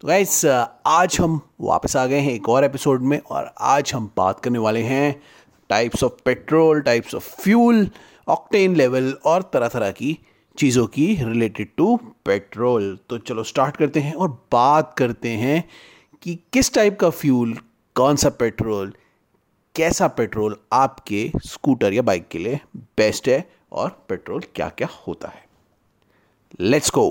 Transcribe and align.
तो 0.00 0.08
गैस 0.08 0.44
आज 0.86 1.16
हम 1.20 1.40
वापस 1.60 1.96
आ 1.96 2.06
गए 2.06 2.18
हैं 2.18 2.32
एक 2.32 2.48
और 2.48 2.64
एपिसोड 2.64 3.02
में 3.02 3.20
और 3.20 3.54
आज 3.60 3.92
हम 3.94 4.12
बात 4.16 4.40
करने 4.40 4.58
वाले 4.58 4.82
हैं 4.82 5.22
types 5.68 6.04
of 6.04 6.12
petrol 6.24 6.80
types 6.80 7.14
of 7.14 7.42
fuel 7.42 7.90
octane 8.28 8.76
level 8.76 9.18
और 9.24 9.42
तरह 9.42 9.68
तरह 9.68 9.90
की 9.90 10.18
चीज़ों 10.58 10.86
की 10.86 11.14
रिलेटेड 11.14 11.68
टू 11.76 11.96
पेट्रोल 12.24 12.98
तो 13.08 13.18
चलो 13.18 13.42
स्टार्ट 13.42 13.76
करते 13.76 14.00
हैं 14.00 14.14
और 14.14 14.46
बात 14.52 14.94
करते 14.98 15.28
हैं 15.28 15.68
कि 16.22 16.38
किस 16.52 16.74
टाइप 16.74 17.00
का 17.00 17.10
फ्यूल 17.10 17.58
कौन 17.94 18.16
सा 18.16 18.28
पेट्रोल 18.28 18.94
कैसा 19.76 20.06
पेट्रोल 20.08 20.56
आपके 20.72 21.30
स्कूटर 21.46 21.92
या 21.92 22.02
बाइक 22.02 22.28
के 22.28 22.38
लिए 22.38 22.60
बेस्ट 22.98 23.28
है 23.28 23.48
और 23.72 23.88
पेट्रोल 24.08 24.42
क्या 24.54 24.68
क्या 24.68 24.88
होता 25.06 25.28
है? 25.28 25.44
लेट्स 26.60 26.90
गो 26.90 27.08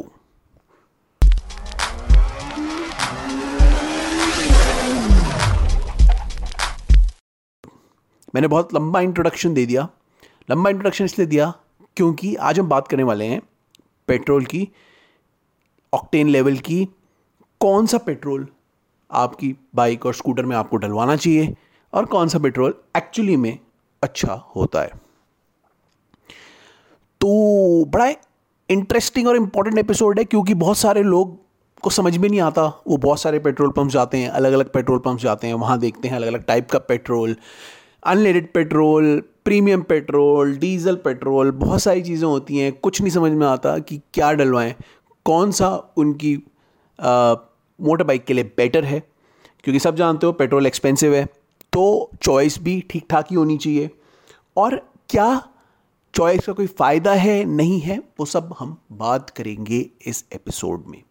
मैंने 8.35 8.47
बहुत 8.47 8.73
लंबा 8.73 8.99
इंट्रोडक्शन 8.99 9.53
दे 9.53 9.65
दिया। 9.65 9.87
लंबा 10.51 10.69
इंट्रोडक्शन 10.69 11.05
इसलिए 11.05 11.27
दिया 11.27 11.53
क्योंकि 11.97 12.35
आज 12.35 12.59
हम 12.59 12.69
बात 12.69 12.87
करने 12.87 13.03
वाले 13.03 13.25
हैं 13.25 13.41
पेट्रोल 14.07 14.45
की 14.45 14.67
ऑक्टेन 15.93 16.29
लेवल 16.29 16.57
की, 16.57 16.85
कौन 17.61 17.85
सा 17.85 17.97
पेट्रोल 17.97 18.47
आपकी 19.11 19.55
बाइक 19.75 20.05
और 20.05 20.13
स्कूटर 20.13 20.45
में 20.45 20.55
आपको 20.55 20.77
डलवाना 20.77 21.15
चाहिए। 21.15 21.55
और 21.95 22.05
कौन 22.05 22.27
सा 22.27 22.39
पेट्रोल 22.39 22.73
एक्चुअली 22.97 23.35
में 23.37 23.57
अच्छा 24.03 24.33
होता 24.55 24.81
है? 24.81 24.91
तो 27.21 27.85
बड़ा 27.85 28.09
इंटरेस्टिंग 28.69 29.27
और 29.27 29.35
इंपॉर्टेंट 29.35 29.77
एपिसोड 29.77 30.19
है 30.19 30.25
क्योंकि 30.25 30.53
बहुत 30.53 30.77
सारे 30.77 31.03
लोग 31.03 31.37
को 31.83 31.89
समझ 31.89 32.17
में 32.17 32.27
नहीं 32.29 32.39
आता। 32.41 32.65
वो 32.87 32.97
बहुत 32.97 33.19
सारे 33.19 33.39
पेट्रोल 33.39 33.71
पंप 33.71 33.91
जाते 33.91 34.17
हैं 34.17 34.29
अलग 34.29 34.53
अलग 34.53 34.69
पेट्रोल 34.71 34.99
पंप 34.99 35.19
जाते 35.19 35.47
हैं, 35.47 35.53
वहाँ 35.53 35.77
देखते 35.79 36.07
हैं 36.07 36.15
अलग 36.15 36.27
अलग 36.27 36.43
टाइप 36.43 36.69
का 36.69 36.79
petrol 36.79 37.35
unleaded 38.03 38.51
petrol 38.53 39.21
premium 39.45 39.81
petrol 39.81 40.55
diesel 40.57 40.95
petrol, 40.95 41.51
बहुत 41.51 41.81
सारी 41.81 42.01
चीज़ें 42.01 42.27
होती 42.27 42.57
हैं। 42.57 42.71
कुछ 42.73 43.01
नहीं 43.01 43.11
समझ 43.11 43.31
में 43.31 43.45
आता 43.47 43.77
कि 43.79 44.01
क्या 44.13 44.31
डलवाएँ। 44.33 44.73
कौन 45.25 45.51
सा 45.51 45.69
उनकी 45.97 46.35
मोटर 46.99 48.03
बाइक 48.03 48.25
के 48.25 48.33
लिए 48.33 48.43
बेटर 48.57 48.83
है? 48.83 48.99
क्योंकि 49.63 49.79
सब 49.79 49.95
जानते 49.95 50.25
हो 50.25 50.31
पेट्रोल 50.33 50.67
एक्सपेंसिव 50.67 51.15
है। 51.15 51.27
तो 51.73 52.11
चॉइस 52.23 52.57
भी 52.59 52.79
ठीक 52.89 53.05
ठाक 53.09 53.27
ही 53.31 53.35
होनी 53.35 53.57
चाहिए। 53.57 53.89
और 54.57 54.75
क्या 55.09 55.49
चॉइस 56.13 56.45
का 56.45 56.53
कोई 56.53 56.67
फ़ायदा 56.67 57.13
है, 57.13 57.43
नहीं 57.45 57.79
है, 57.79 57.97
वो 58.19 58.25
सब 58.25 58.55
हम 58.59 58.77
बात 58.91 59.29
करेंगे 59.29 59.85
इस 60.07 60.23
एपिसोड 60.33 60.83
में। 60.87 61.01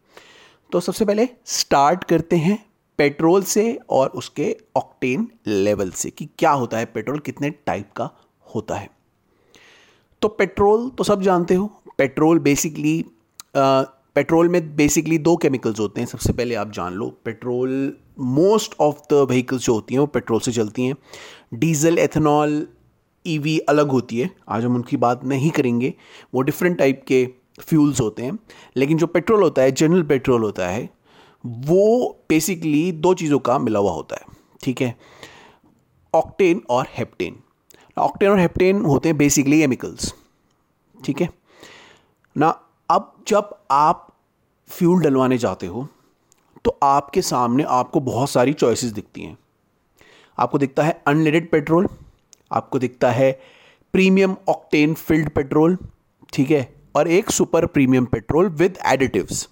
तो 0.73 0.81
सबसे 0.81 1.05
पहले 1.05 1.29
स्टार्ट 1.45 2.05
करते 2.05 2.37
हैं 2.37 2.65
पेट्रोल 2.99 3.43
से 3.43 3.79
और 3.91 4.09
उसके 4.09 4.57
ऑक्टेन 4.77 5.29
लेवल 5.47 5.91
से 5.91 6.11
कि 6.11 6.29
क्या 6.39 6.51
होता 6.51 6.79
है 6.79 6.85
पेट्रोल 6.85 7.19
कितने 7.19 7.51
टाइप 7.51 7.93
का 7.93 8.11
होता 8.55 8.75
है। 8.75 8.89
तो 10.23 10.29
पेट्रोल 10.29 10.89
तो 10.89 11.05
सब 11.05 11.23
जानते 11.23 11.55
हो 11.55 11.67
पेट्रोल 11.99 12.39
बेसिकली 12.39 13.05
पेट्रोल 14.15 14.49
में 14.49 14.77
बेसिकली 14.77 15.19
दो 15.19 15.37
केमिकल्स 15.37 15.81
होते 15.81 16.01
हैं, 16.01 16.09
सबसे 16.09 16.33
पहले 16.33 16.55
आप 16.55 16.73
जान 16.73 16.93
लो, 16.93 17.19
petrol 17.25 17.97
most 18.19 18.75
of 18.81 18.99
the 19.11 19.13
vehicles 19.13 19.65
जो 19.65 19.75
होती 19.75 19.95
हैं, 19.95 20.01
वो 20.01 20.07
पेट्रोल 20.07 20.41
से 20.41 20.53
चलती 20.53 20.85
हैं। 20.85 20.95
डीजल 21.55 21.99
एथेनॉल 21.99 22.69
ईवी 23.27 23.59
अलग 23.59 23.91
होती 23.91 24.19
है, 24.19 24.31
आज 24.49 24.65
हम 24.65 24.75
उनकी 24.75 24.97
बात 24.97 25.25
नहीं 25.25 25.51
करेंगे, 25.51 25.95
वो 26.35 26.43
डिफरेंट 26.43 26.79
टाइप 26.79 27.05
के 27.09 27.29
फ्यूल्स 27.61 28.01
होते 28.01 28.23
हैं। 28.23 28.39
लेकिन 28.77 28.99
जो 28.99 29.07
पेट्रोल 29.07 29.43
होता 29.43 29.63
है 29.63 29.73
जनरल 29.73 30.03
पेट्रोल 30.03 30.43
होता 30.43 30.69
है, 30.69 30.91
वो 31.47 32.19
बेसिकली 32.29 32.93
दो 32.93 33.15
चीज़ों 33.15 33.39
का 33.39 33.59
मिला 33.59 33.79
हुआ 33.79 33.93
होता 33.93 34.17
है, 34.17 34.27
ठीक 34.63 34.81
है? 34.83 34.97
ऑक्टेन 36.15 36.63
और 36.71 36.87
हेप्टेन 36.91 37.37
ऑक्टेन 37.99 38.31
और 38.31 38.39
हेप्टेन 38.39 38.81
होते 38.81 39.09
हैं 39.09 39.19
बेसिकली 39.19 39.61
केमिकल्स 39.61 40.15
ठीक 41.05 41.21
है? 41.21 41.29
ना 42.37 42.64
अब 42.91 43.13
जब 43.29 43.51
आप 43.71 44.07
फ्यूल 44.71 45.03
डलवाने 45.03 45.39
जाते 45.39 45.67
हो 45.67 45.87
तो 46.65 46.79
आपके 46.83 47.23
सामने 47.23 47.65
आपको 47.71 48.01
बहुत 48.01 48.31
सारी 48.31 48.53
चॉइसेस 48.53 48.93
दिखती 48.93 49.23
हैं। 49.23 49.37
आपको 50.39 50.59
दिखता 50.59 50.83
है 50.83 51.03
अनलेटेड 51.07 51.51
पेट्रोल 51.51 51.89
आपको 52.51 52.79
दिखता 52.79 53.11
है 53.11 53.31
प्रीमियम 53.95 54.37
ऑक्टेन 54.49 54.95
फिल्ड 54.95 55.29
पेट्रोल 55.31 55.77
ठीक 56.33 56.51
है, 56.51 56.75
और 56.97 57.09
एक 57.09 57.31
super 57.31 57.67
premium 57.67 58.05
petrol 58.05 58.49
with 58.53 58.79
additives 58.87 59.49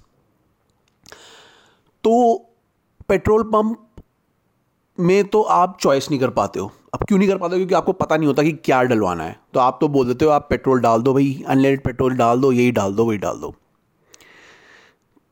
तो 2.04 2.34
पेट्रोल 3.08 3.42
पंप 3.44 3.88
में 4.98 5.24
तो 5.24 5.42
आप 5.42 5.76
चॉइस 5.80 6.10
नहीं 6.10 6.20
कर 6.20 6.30
पाते 6.30 6.60
हो। 6.60 6.70
अब 6.94 7.04
क्यों 7.04 7.18
नहीं 7.18 7.28
कर 7.28 7.38
पाते 7.38 7.56
क्योंकि 7.56 7.74
आपको 7.74 7.92
पता 7.92 8.16
नहीं 8.16 8.26
होता 8.26 8.42
कि 8.42 8.52
क्या 8.52 8.82
डलवाना 8.82 9.24
है। 9.24 9.38
तो 9.54 9.60
आप 9.60 9.78
तो 9.80 9.88
बोल 9.88 10.06
देते 10.06 10.24
हो, 10.24 10.30
आप 10.30 10.46
पेट्रोल 10.50 10.80
डाल 10.80 11.02
दो 11.02 11.14
भाई 11.14 11.44
अनलिमिटेड 11.48 11.84
पेट्रोल 11.84 12.16
डाल 12.16 12.40
दो, 12.40 12.52
यही 12.52 12.70
डाल 12.70 12.94
दो, 12.94 13.04
वही 13.04 13.18
डाल 13.18 13.38
दो। 13.38 13.54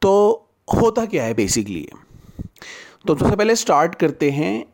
तो 0.02 0.46
होता 0.74 1.04
क्या 1.06 1.24
है 1.24 1.34
बेसिकली 1.34 1.88
तो 3.06 3.14
सबसे 3.16 3.36
पहले 3.36 3.56
स्टार्ट 3.56 3.94
करते 3.94 4.30
हैं, 4.30 4.64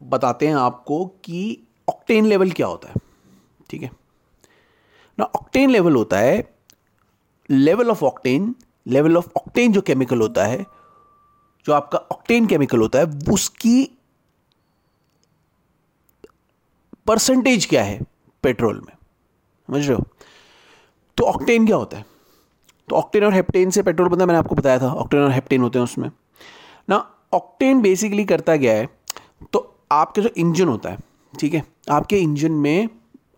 बताते 0.00 0.46
हैं 0.46 0.54
आपको 0.54 1.04
कि 1.24 1.66
ऑक्टेन 1.88 2.26
लेवल 2.26 2.50
क्या 2.50 2.66
होता 2.66 2.88
है। 2.88 2.94
ठीक 3.70 3.82
है? 3.82 3.90
ना 5.18 5.24
ऑक्टेन 5.24 5.70
लेवल 5.70 5.94
होता 5.94 6.18
है 6.18 6.56
level 7.50 7.90
of 7.90 8.04
octane 8.04 8.54
level 8.86 9.16
of 9.16 9.28
octane 9.36 9.72
जो 9.72 9.80
केमिकल 9.80 10.20
होता 10.20 10.44
है, 10.44 10.66
जो 11.66 11.72
आपका 11.72 11.98
ऑक्टेन 11.98 12.46
केमिकल 12.46 12.78
होता 12.78 12.98
है, 12.98 13.06
उसकी 13.32 13.97
परसेंटेज 17.08 17.66
क्या 17.66 17.82
है 17.84 18.00
पेट्रोल 18.42 18.80
में? 18.86 18.92
समझ 19.68 19.88
रहे 19.88 19.96
हो? 19.96 20.04
तो 21.16 21.24
ऑक्टेन 21.24 21.66
क्या 21.66 21.76
होता 21.76 21.96
है? 21.96 22.04
तो 22.88 22.96
ऑक्टेन 22.96 23.24
और 23.24 23.34
हेप्टेन 23.34 23.70
से 23.70 23.82
पेट्रोल 23.82 24.08
बनता 24.08 24.22
है, 24.22 24.26
मैंने 24.26 24.38
आपको 24.38 24.54
बताया 24.54 24.78
था 24.78 24.92
ऑक्टेन 24.92 25.20
और 25.20 25.30
हेप्टेन 25.30 25.60
होते 25.60 25.78
हैं 25.78 25.84
उसमें। 25.84 26.10
ना 26.90 27.10
ऑक्टेन 27.32 27.80
बेसिकली 27.80 28.24
करता 28.24 28.56
गया 28.56 28.72
है? 28.72 28.88
तो 29.52 29.80
आपके 29.92 30.20
जो 30.20 30.28
इंजन 30.28 30.68
होता 30.68 30.90
है, 30.90 30.98
ठीक 31.40 31.54
है? 31.54 31.64
आपके 31.90 32.18
इंजन 32.18 32.52
में 32.52 32.88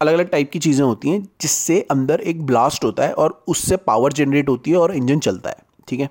अलग 0.01 0.13
अलग 0.13 0.31
टाइप 0.31 0.51
की 0.51 0.59
चीज़ें 0.59 0.85
होती 0.85 1.11
हैं, 1.11 1.29
जिससे 1.41 1.81
अंदर 1.91 2.21
एक 2.21 2.47
ब्लास्ट 2.47 2.85
होता 2.85 3.03
है 3.03 3.13
और 3.13 3.45
उससे 3.49 3.77
पावर 3.77 4.13
जनरेट 4.13 4.49
होती 4.49 4.71
है 4.71 4.77
और 4.77 4.95
इंजन 4.95 5.19
चलता 5.19 5.51
है, 5.51 5.57
ठीक 5.89 6.01
है? 6.01 6.11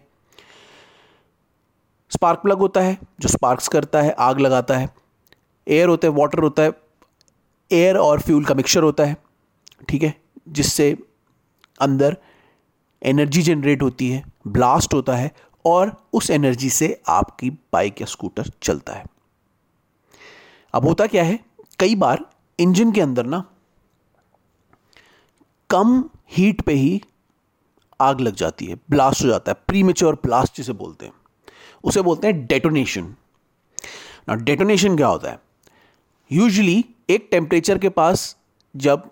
स्पार्क 2.09 2.39
प्लग 2.39 2.57
होता 2.57 2.81
है, 2.81 2.97
जो 3.19 3.29
स्पार्क्स 3.29 3.67
करता 3.67 4.01
है, 4.01 4.11
आग 4.11 4.39
लगाता 4.39 4.77
है। 4.77 4.89
एयर 5.67 5.89
होता 5.89 6.07
है 6.07 6.13
वाटर 6.13 6.39
होता 6.39 6.63
है 6.63 6.88
एयर 7.71 7.97
और 7.97 8.21
फ्यूल 8.21 8.45
का 8.45 8.53
मिक्सचर 8.53 8.83
होता 8.83 9.03
है, 9.03 9.17
ठीक 9.89 10.03
है? 10.03 10.21
जिससे 10.49 10.97
अंदर 11.81 12.17
एनर्जी 13.03 13.41
जनरेट 13.41 13.81
होती 13.81 14.09
है 14.09 14.23
ब्लास्ट 14.47 14.93
होता 14.93 15.15
है 15.15 15.31
और 15.65 16.07
उस 16.13 16.29
एनर्जी 16.29 16.69
से 16.69 17.01
आपकी 17.07 17.49
बाइक 17.49 18.01
या 18.01 18.07
स्कूटर 18.07 18.51
चलता 18.61 18.93
है। 18.93 19.05
अब 20.73 20.85
होता 20.85 21.07
क्या 21.07 21.23
है? 21.23 21.39
कई 21.79 21.95
बार 21.95 22.25
इंजन 22.59 22.91
के 22.91 23.01
अंदर 23.01 23.25
ना 23.25 23.43
कम 25.69 26.09
हीट 26.31 26.61
पे 26.61 26.73
ही 26.73 27.01
आग 28.01 28.21
लग 28.21 28.35
जाती 28.35 28.65
है 28.65 28.75
ब्लास्ट 28.89 29.23
हो 29.23 29.29
जाता 29.29 29.51
है 29.51 29.57
प्रीमेच्योर 29.67 30.15
ब्लास्ट 30.15 30.57
जिसे 30.57 30.73
बोलते 30.73 31.05
हैं। 31.05 31.13
उसे 31.83 32.01
बोलते 32.01 32.27
हैं 32.27 32.45
डेटोनेशन 32.45 33.15
ना 34.29 34.35
डेटोनेशन 34.35 34.97
क्या 34.97 35.07
होता 35.07 35.29
है? 35.29 35.39
यूजली 36.31 36.85
एक 37.09 37.27
टेम्परेचर 37.31 37.77
के 37.77 37.89
पास 37.89 38.35
जब 38.75 39.09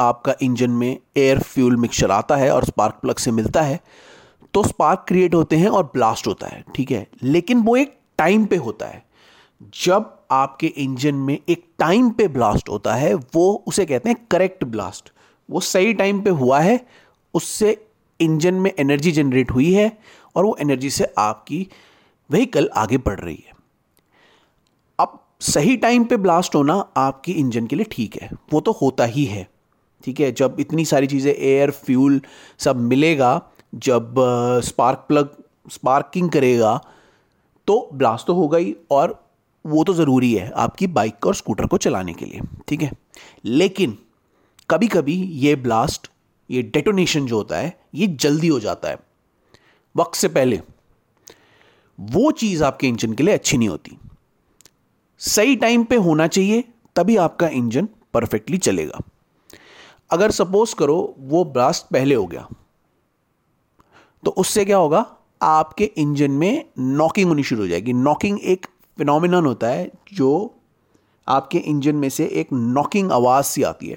आपका 0.00 0.34
इंजन 0.42 0.70
में 0.70 0.98
एयर 1.16 1.38
फ्यूल 1.38 1.76
मिक्सचर 1.76 2.10
आता 2.10 2.36
है 2.36 2.50
और 2.50 2.64
स्पार्क 2.64 2.98
प्लग 3.02 3.16
से 3.16 3.30
मिलता 3.30 3.62
है 3.62 3.80
तो 4.54 4.62
स्पार्क 4.62 5.04
क्रिएट 5.08 5.34
होते 5.34 5.56
हैं 5.56 5.68
और 5.68 5.84
ब्लास्ट 5.84 6.26
होता 6.26 6.46
है, 6.46 6.64
ठीक 6.74 6.90
है? 6.90 7.06
लेकिन 7.22 7.58
वो 7.58 7.76
एक 7.76 7.98
टाइम 8.18 8.44
पे 8.46 8.56
होता 8.56 8.86
है। 8.86 9.02
जब 9.84 10.18
आपके 10.30 10.66
इंजन 10.66 11.14
में 11.14 11.38
एक 11.48 11.64
टाइम 11.78 12.10
पे 12.10 12.28
ब्लास्ट 12.28 12.68
होता 12.68 12.94
है, 12.94 13.14
वो 13.14 13.64
उसे 13.66 13.86
कहते 13.86 14.08
हैं 14.08 14.26
करेक्ट 14.30 14.64
ब्लास्ट 14.64 15.12
वो 15.50 15.60
सही 15.60 15.94
टाइम 15.94 16.20
पे 16.20 16.30
हुआ 16.30 16.60
है, 16.60 16.86
उससे 17.34 17.86
इंजन 18.20 18.54
में 18.54 18.70
एनर्जी 18.78 19.12
जनरेट 19.12 19.50
हुई 19.50 19.72
है 19.72 19.90
और 20.36 20.44
वो 20.44 20.56
एनर्जी 20.60 20.90
से 20.90 21.12
आपकी 21.18 21.66
व्हीकल 22.30 22.70
आगे 22.76 22.98
बढ़ 22.98 23.20
रही 23.20 23.44
है। 23.46 23.52
सही 25.42 25.76
टाइम 25.76 26.04
पे 26.04 26.16
ब्लास्ट 26.16 26.54
होना 26.54 26.74
आपकी 26.96 27.32
इंजन 27.32 27.66
के 27.66 27.76
लिए 27.76 27.86
ठीक 27.90 28.16
है। 28.16 28.30
वो 28.52 28.60
तो 28.60 28.72
होता 28.72 29.04
ही 29.04 29.24
है। 29.24 29.46
ठीक 30.04 30.20
है? 30.20 30.30
जब 30.32 30.56
इतनी 30.60 30.84
सारी 30.84 31.06
चीज़ें 31.06 31.32
एयर 31.32 31.70
फ्यूल 31.70 32.20
सब 32.60 32.76
मिलेगा, 32.78 33.40
जब 33.74 34.14
स्पार्क 34.64 35.04
प्लग 35.08 35.36
स्पार्किंग 35.70 36.30
करेगा 36.30 36.80
तो 37.68 37.88
ब्लास्ट 37.94 38.26
तो 38.26 38.34
होगा 38.34 38.58
ही 38.58 38.74
और 38.90 39.18
वो 39.64 39.84
तो 39.84 39.94
ज़रूरी 39.94 40.32
है 40.34 40.50
आपकी 40.56 40.86
बाइक 40.88 41.26
और 41.26 41.34
स्कूटर 41.34 41.66
को 41.66 41.76
चलाने 41.78 42.12
के 42.12 42.26
लिए। 42.26 42.40
ठीक 42.68 42.82
है? 42.82 42.90
लेकिन 43.44 43.96
कभी 44.70 44.88
कभी 44.88 45.14
ये 45.40 45.54
ब्लास्ट 45.56 46.10
ये 46.50 46.62
डेटोनेशन 46.64 47.26
जो 47.26 47.36
होता 47.36 47.56
है, 47.56 47.76
ये 47.94 48.06
जल्दी 48.06 48.48
हो 48.48 48.60
जाता 48.60 48.88
है। 48.88 48.98
वक्त 49.94 50.14
से 50.14 50.28
पहले 50.28 50.60
वो 51.98 52.30
चीज़ 52.32 52.64
आपके 52.64 52.88
इंजन 52.88 53.12
के 53.12 53.22
लिए 53.22 53.34
अच्छी 53.34 53.58
नहीं 53.58 53.68
होती। 53.68 53.96
सही 55.22 55.56
टाइम 55.56 55.84
पे 55.84 55.96
होना 55.96 56.26
चाहिए, 56.26 56.64
तभी 56.96 57.16
आपका 57.16 57.48
इंजन 57.48 57.88
परफेक्टली 58.14 58.58
चलेगा। 58.58 59.00
अगर 60.10 60.30
सपोज़ 60.30 60.74
करो, 60.74 61.14
वो 61.18 61.44
ब्लास्ट 61.44 61.86
पहले 61.92 62.14
हो 62.14 62.26
गया 62.26 62.48
तो 64.22 64.30
उससे 64.30 64.64
क्या 64.64 64.76
होगा? 64.76 65.04
आपके 65.42 65.84
इंजन 65.84 66.30
में 66.30 66.64
नॉकिंग 66.78 67.28
होनी 67.28 67.42
शुरू 67.42 67.62
हो 67.62 67.68
जाएगी। 67.68 67.92
नॉकिंग 67.92 68.38
एक 68.40 68.66
फिनोमिनन 68.98 69.46
होता 69.46 69.68
है, 69.68 69.90
जो 70.12 70.54
आपके 71.28 71.58
इंजन 71.58 71.96
में 71.96 72.08
से 72.08 72.26
एक 72.26 72.48
नॉकिंग 72.52 73.12
आवाज़ 73.12 73.46
सी 73.46 73.62
आती 73.62 73.88
है। 73.88 73.96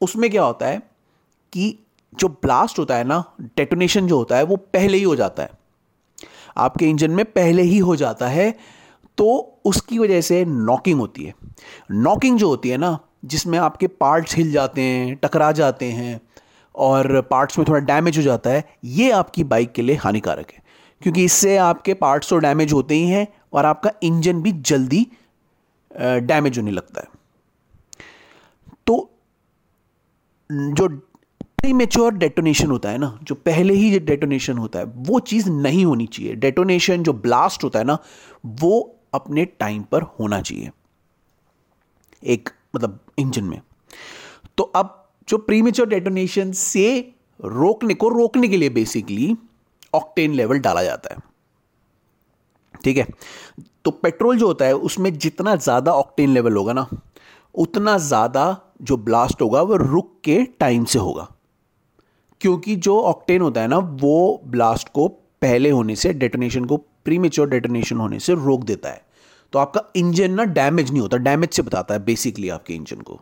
उसमें 0.00 0.30
क्या 0.30 0.44
होता 0.44 0.66
है 0.66 0.78
कि 1.52 1.78
जो 2.14 2.28
ब्लास्ट 2.28 2.78
होता 2.78 2.96
है 2.96 3.04
ना 3.04 3.22
डेटोनेशन 3.40 4.06
जो 4.06 4.16
होता 4.16 4.36
है, 4.36 4.42
वो 4.42 4.56
पहले 4.56 4.98
ही 4.98 5.04
हो 5.04 5.16
जाता 5.16 5.42
है। 5.42 5.50
आपके 6.56 6.86
इंजन 6.86 7.10
में 7.10 7.24
पहले 7.24 7.62
ही 7.62 7.78
हो 7.78 7.96
जाता 7.96 8.28
है 8.28 8.54
तो 9.18 9.60
उसकी 9.64 9.98
वजह 9.98 10.20
से 10.20 10.44
नॉकिंग 10.44 11.00
होती 11.00 11.24
है। 11.24 11.34
नॉकिंग 11.90 12.38
जो 12.38 12.48
होती 12.48 12.68
है 12.68 12.76
ना, 12.76 12.98
जिसमें 13.24 13.58
आपके 13.58 13.86
पार्ट्स 13.86 14.36
हिल 14.36 14.52
जाते 14.52 14.82
हैं, 14.82 15.16
टकरा 15.16 15.52
जाते 15.52 15.86
हैं, 15.86 16.20
और 16.74 17.20
पार्ट्स 17.20 17.58
में 17.58 17.68
थोड़ा 17.68 17.80
डैमेज 17.80 18.18
हो 18.18 18.22
जाता 18.22 18.50
है, 18.50 18.64
ये 18.84 19.10
आपकी 19.10 19.44
बाइक 19.44 19.72
के 19.72 19.82
लिए 19.82 19.96
हानिकारक 19.96 20.50
है। 20.50 20.62
क्योंकि 21.02 21.24
इससे 21.24 21.56
आपके 21.56 21.94
पार्ट्स 21.94 22.30
तो 22.30 22.38
डैमेज 22.38 22.72
होते 22.72 22.94
ही 22.94 23.08
हैं, 23.08 23.26
और 23.52 23.64
आपका 23.64 23.90
इंजन 24.02 24.42
भी 24.42 24.52
जल्दी 24.52 25.06
डैमेज 26.00 26.58
होने 26.58 26.70
लगता 26.70 27.00
है। 27.00 27.08
तो 28.86 29.10
जो 30.52 30.88
प्रीमेच्योर 31.58 32.14
डेटोनेशन 32.14 32.70
होता 32.70 32.88
है 32.88 32.98
ना, 32.98 33.18
जो 33.22 33.34
पहले 33.34 33.74
ही 33.74 33.98
डेटोनेशन 33.98 34.58
होता 34.58 34.78
है, 34.78 34.84
वो 34.84 35.20
चीज़ 35.20 35.50
नहीं 35.50 35.84
होनी 35.84 36.06
चाहिए। 36.06 36.34
डेटोनेशन 36.34 37.02
जो 37.02 37.12
ब्लास्ट 37.12 37.64
होता 37.64 37.78
है 37.78 37.84
ना, 37.84 37.98
वो 38.46 38.93
अपने 39.14 39.44
टाइम 39.44 39.82
पर 39.82 40.02
होना 40.18 40.40
चाहिए। 40.40 40.70
एक 42.22 42.48
मतलब 42.76 42.98
इंजन 43.18 43.44
में। 43.44 43.60
तो 44.58 44.64
अब 44.64 45.00
जो 45.28 45.38
प्रीमेच्योर 45.38 45.88
डेटोनेशन 45.88 46.52
से 46.52 47.14
रोकने 47.40 47.94
को 47.94 48.08
रोकने 48.08 48.48
के 48.48 48.56
लिए 48.56 48.68
बेसिकली 48.70 49.36
ऑक्टेन 49.94 50.34
लेवल 50.34 50.58
डाला 50.58 50.82
जाता 50.82 51.14
है। 51.14 51.20
ठीक 52.84 52.96
है? 52.96 53.06
तो 53.84 53.90
पेट्रोल 53.90 54.38
जो 54.38 54.46
होता 54.46 54.64
है, 54.64 54.72
उसमें 54.72 55.18
जितना 55.18 55.56
ज़्यादा 55.56 55.92
ऑक्टेन 55.92 56.30
लेवल 56.30 56.56
होगा 56.56 56.72
ना, 56.72 56.86
उतना 57.54 57.96
ज़्यादा 57.98 58.60
जो 58.82 58.96
ब्लास्ट 58.96 59.42
होगा, 59.42 59.62
वो 59.62 59.76
रुक 59.76 60.12
के 60.24 60.42
टाइम 60.60 60.84
से 60.84 60.98
होगा। 60.98 61.28
क्योंकि 62.40 62.76
जो 62.76 63.00
ऑक्टेन 63.00 63.42
होता 63.42 63.60
है 63.60 63.68
ना, 63.68 63.78
वो 63.78 64.42
ब्लास्ट 64.44 64.88
को 64.88 65.08
पहले 65.42 65.70
होने 65.70 65.96
से 65.96 66.12
डेटोनेशन 66.12 66.64
को 66.64 66.76
प्रीमेच्योर 67.04 67.48
डेटोनेशन 67.48 67.96
होने 67.96 68.18
से 68.18 68.34
रोक 68.34 68.64
देता 68.64 68.88
है। 68.88 69.06
तो 69.52 69.58
आपका 69.58 69.82
इंजन 69.96 70.30
ना 70.30 70.44
डैमेज 70.44 70.90
नहीं 70.90 71.00
होता 71.00 71.16
डैमेज 71.16 71.50
से 71.50 71.62
बताता 71.62 71.94
है 71.94 72.04
बेसिकली 72.04 72.48
आपके 72.48 72.74
इंजन 72.74 72.96
को। 72.96 73.20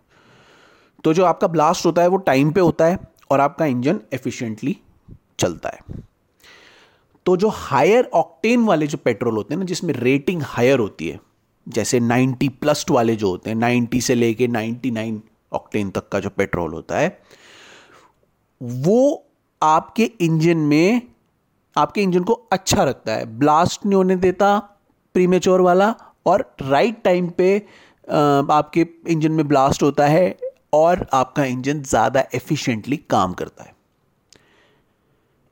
तो 1.05 1.15
जो 1.15 1.25
आपका 1.25 1.47
ब्लास्ट 1.47 1.87
होता 1.87 2.03
है 2.03 2.09
वो 2.09 2.17
टाइम 2.17 2.51
पे 2.51 2.61
होता 2.61 2.85
है 2.85 2.99
और 3.31 3.41
आपका 3.41 3.67
इंजन 3.67 4.01
एफिशिएंटली 4.13 4.77
चलता 5.39 5.69
है। 5.69 5.79
तो 7.27 7.37
जो 7.37 7.49
हायर 7.49 8.05
ऑक्टेन 8.05 8.65
वाले 8.65 8.87
जो 8.87 8.99
पेट्रोल 8.99 9.35
होते 9.35 9.55
हैं 9.55 9.59
ना, 9.59 9.65
जिसमें 9.65 9.95
रेटिंग 9.95 10.43
हायर 10.45 10.79
होती 10.79 11.09
है, 11.09 11.21
जैसे 11.69 12.01
90 12.01 12.49
प्लस 12.49 12.87
वाले 12.91 13.17
जो 13.17 13.29
होते 13.29 13.51
हैं 13.51 13.57
90 13.57 14.01
से 14.01 14.15
लेके 14.15 14.49
99 14.49 15.21
ऑक्टेन 15.53 15.91
तक 15.91 16.09
का 16.09 16.21
जो 16.21 16.31
पेट्रोल 16.31 16.73
होता 16.73 16.99
है, 16.99 17.23
वो 18.63 19.27
आपके 19.63 20.05
इंजन 20.21 20.57
में 20.57 21.03
आपके 21.77 22.03
इंजन 22.03 22.23
को 22.23 22.33
अच्छा 22.53 22.85
रखता 22.85 23.13
है। 23.13 23.27
ब्लास्ट 23.39 23.87
नहीं 23.87 23.95
होने 23.95 24.17
देता 24.19 24.59
प्रीमेच्योर 25.15 25.61
वाला, 25.61 25.95
और 26.27 26.55
राइट 26.63 27.03
टाइम 27.05 27.29
पे 27.29 27.57
आपके 28.09 28.87
इंजन 29.09 29.33
में 29.33 29.47
ब्लास्ट 29.49 29.83
होता 29.83 30.07
है 30.07 30.37
और 30.75 31.07
आपका 31.15 31.45
इंजन 31.45 31.83
ज़्यादा 31.83 32.25
एफिशिएंटली 32.35 32.97
काम 33.11 33.33
करता 33.33 33.65
है। 33.65 33.75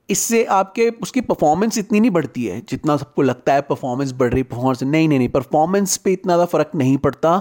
इससे 0.09 0.43
आपके, 0.45 0.89
उसकी 0.91 1.21
परफॉर्मेंस 1.21 1.77
इतनी 1.77 1.99
नहीं 1.99 2.11
बढ़ती 2.11 2.45
है 2.45 2.59
जितना 2.69 2.95
सबको 2.97 3.21
लगता 3.21 3.53
है 3.53 3.61
परफॉर्मेंस 3.63 4.11
बढ़ 4.13 4.31
रही 4.33 4.43
परफॉर्मेंस 4.43 4.83
नहीं 4.83 5.07
नहीं 5.07 5.19
नहीं 5.19 5.29
परफॉर्मेंस 5.29 5.97
पे 5.97 6.13
इतना 6.13 6.33
ज़्यादा 6.33 6.45
फ़र्क 6.47 6.71
नहीं 6.75 6.97
पड़ता। 6.97 7.37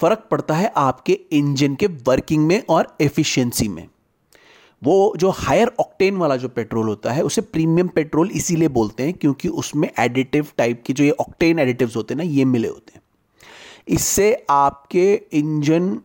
फ़र्क 0.00 0.26
पड़ता 0.30 0.54
है 0.54 0.72
आपके 0.76 1.12
इंजन 1.32 1.74
के 1.74 1.86
वर्किंग 2.06 2.46
में 2.46 2.62
और 2.68 2.96
एफिशिएंसी 3.00 3.68
में। 3.68 3.86
वो 4.82 5.14
जो 5.16 5.30
हायर 5.30 5.70
ऑक्टेन 5.80 6.16
वाला 6.16 6.36
जो 6.36 6.48
पेट्रोल 6.48 6.86
होता 6.86 7.12
है, 7.12 7.22
उसे 7.22 7.40
प्रीमियम 7.40 7.88
पेट्रोल 7.88 8.30
इसीलिए 8.30 8.68
बोलते 8.68 9.02
हैं 9.02 9.14
क्योंकि 9.14 9.48
उसमें 9.48 9.90
एडिटिव 9.98 10.46
टाइप 10.58 10.82
की 10.86 10.92
जो 10.92 11.04
ये 11.04 11.10
ऑक्टेन 11.10 11.58
एडिटिव्स 11.58 11.96
होते 11.96 12.14
हैं 12.14 12.18
ना, 12.18 12.24
ये 12.24 12.44
मिले 12.44 12.68
होते 12.68 12.92
हैं। 12.94 13.02
इससे 13.88 14.46
आपके 14.50 15.12
इंजन 15.32 16.00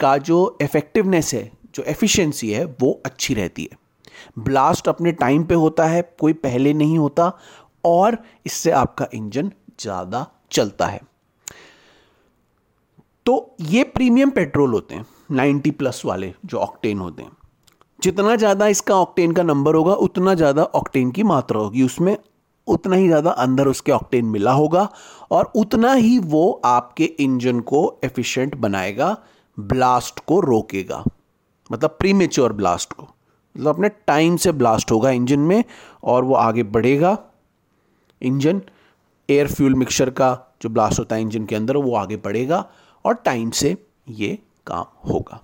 का 0.00 0.16
जो 0.18 0.58
इफेक्टिवनेस 0.62 1.34
है, 1.34 1.50
जो 1.74 1.82
एफिशिएंसी 1.82 2.50
है, 2.50 2.64
वो 2.64 3.00
अच्छी 3.06 3.34
रहती 3.34 3.68
है। 3.72 3.78
ब्लास्ट 4.38 4.88
अपने 4.88 5.12
टाइम 5.12 5.44
पे 5.44 5.54
होता 5.54 5.86
है, 5.86 6.02
कोई 6.20 6.32
पहले 6.32 6.72
नहीं 6.72 6.98
होता, 6.98 7.32
और 7.84 8.18
इससे 8.46 8.70
आपका 8.70 9.06
इंजन 9.14 9.52
ज़्यादा 9.80 10.26
चलता 10.50 10.86
है। 10.86 11.00
तो 13.26 13.56
ये 13.60 13.84
प्रीमियम 13.84 14.30
पेट्रोल 14.30 14.70
होते 14.70 14.94
हैं 14.94 15.06
90 15.30 15.70
प्लस 15.70 16.02
वाले 16.04 16.32
जो 16.44 16.58
ऑक्टेन 16.58 16.98
होते 16.98 17.22
हैं। 17.22 17.30
जितना 18.02 18.34
ज़्यादा 18.36 18.66
इसका 18.68 18.94
ऑक्टेन 18.96 19.32
का 19.32 19.42
नंबर 19.42 19.74
होगा, 19.74 19.94
उतना 19.94 20.34
ज़्यादा 20.34 20.62
ऑक्टेन 20.64 21.10
की 21.10 21.22
मात्रा 21.24 21.60
होगी। 21.60 21.82
उसमें 21.82 22.16
उतना 22.66 22.96
ही 22.96 23.06
ज़्यादा 23.06 23.30
अंदर 23.38 23.68
उसके 23.68 23.92
ऑक्टेन 23.92 24.24
मिला 24.26 24.52
होगा 24.52 24.88
और 25.30 25.50
उतना 25.56 25.92
ही 25.92 26.18
वो 26.18 26.50
आपके 26.64 27.04
इंजन 27.20 27.60
को 27.62 27.82
एफिशिएंट 28.04 28.54
बनाएगा 28.56 29.16
ब्लास्ट 29.58 30.20
को 30.26 30.40
रोकेगा। 30.40 31.02
मतलब 31.70 31.96
प्रीमेच्योर 32.00 32.52
ब्लास्ट 32.52 32.92
को। 32.92 33.02
मतलब 33.02 33.68
अपने 33.68 33.88
टाइम 34.06 34.36
से 34.36 34.52
ब्लास्ट 34.52 34.90
होगा 34.90 35.10
इंजन 35.10 35.40
में 35.40 35.62
और 36.04 36.24
वो 36.24 36.34
आगे 36.36 36.62
बढ़ेगा। 36.64 37.16
इंजन 38.22 38.62
एयर 39.28 39.48
फ्यूल 39.48 39.74
मिक्सचर 39.74 40.10
का 40.10 40.36
जो 40.62 40.68
ब्लास्ट 40.68 40.98
होता 40.98 41.16
है 41.16 41.22
इंजन 41.22 41.44
के 41.44 41.56
अंदर, 41.56 41.76
वो 41.76 41.94
आगे 41.96 42.16
बढ़ेगा 42.18 42.64
और 43.04 43.14
टाइम 43.16 43.50
से 43.52 43.76
ये 44.10 44.38
काम 44.66 44.84
होगा। 45.08 45.40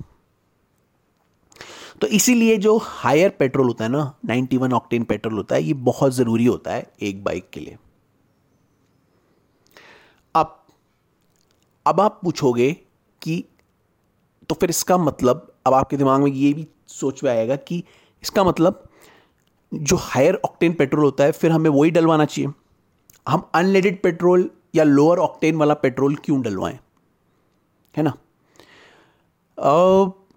तो 2.00 2.07
इसीलिए 2.07 2.57
जो 2.57 2.76
हायर 2.83 3.31
पेट्रोल 3.31 3.67
होता 3.67 3.85
है 3.85 3.91
ना 3.91 4.15
91 4.26 4.59
वन 4.59 4.73
ऑक्टेन 4.73 5.05
पेट्रोल 5.05 5.35
होता 5.35 5.55
है, 5.55 5.62
ये 5.62 5.75
बहुत 5.75 6.12
ज़रूरी 6.12 6.47
होता 6.47 6.73
है 6.73 6.93
एक 7.03 7.25
बाइक 7.25 7.50
के 7.53 7.61
लिए। 7.61 7.76
अब 10.35 10.65
अब 11.87 12.00
आप 12.00 12.21
पूछोगे 12.23 12.73
कि 13.23 13.45
तो 14.49 14.55
फिर 14.55 14.71
इसका 14.71 14.99
मतलब 14.99 15.55
अब 15.67 15.75
आपके 15.75 15.97
दिमाग 15.97 16.21
में 16.21 16.31
ये 16.33 16.53
भी 16.53 16.67
सोच 16.88 17.25
में 17.25 17.31
आएगा 17.31 17.57
कि 17.57 17.85
इसका 18.23 18.45
मतलब 18.45 18.88
जो 19.75 19.97
हायर 19.97 20.35
ऑक्टेन 20.35 20.73
पेट्रोल 20.73 21.05
होता 21.05 21.25
है, 21.25 21.33
फिर 21.33 21.50
हमें 21.50 21.71
वही 21.71 21.91
डलवाना 21.91 22.25
चाहिए। 22.25 22.50
हम 23.29 23.50
अनलेडेड 23.55 24.03
पेट्रोल 24.03 24.50
या 24.75 24.85
लोअर 24.85 25.19
ऑक्टेन 25.19 25.57
वाला 25.57 25.75
पेट्रोल 25.75 26.17
क्यों 26.17 26.43
डलवाएँ? 26.43 26.79
है 27.97 28.03
ना? 28.03 28.12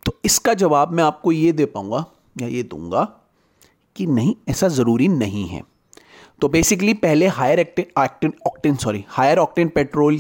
तो 0.09 0.13
इसका 0.25 0.53
जवाब 0.53 0.91
मैं 0.91 1.03
आपको 1.03 1.31
ये 1.31 1.51
दे 1.51 1.65
पाऊँगा, 1.65 2.05
या 2.41 2.47
ये 2.47 2.61
दूँगा 2.63 3.03
कि 3.95 4.05
नहीं, 4.07 4.33
ऐसा 4.49 4.67
ज़रूरी 4.67 5.07
नहीं 5.07 5.45
है। 5.47 5.61
तो 6.41 6.47
बेसिकली 6.49 6.93
पहले 6.93 7.27
higher 7.27 7.59
octane 7.59 8.33
octane 8.47 8.75
sorry 8.75 9.03
higher 9.07 9.37
octane 9.37 9.69
petrol 9.69 10.19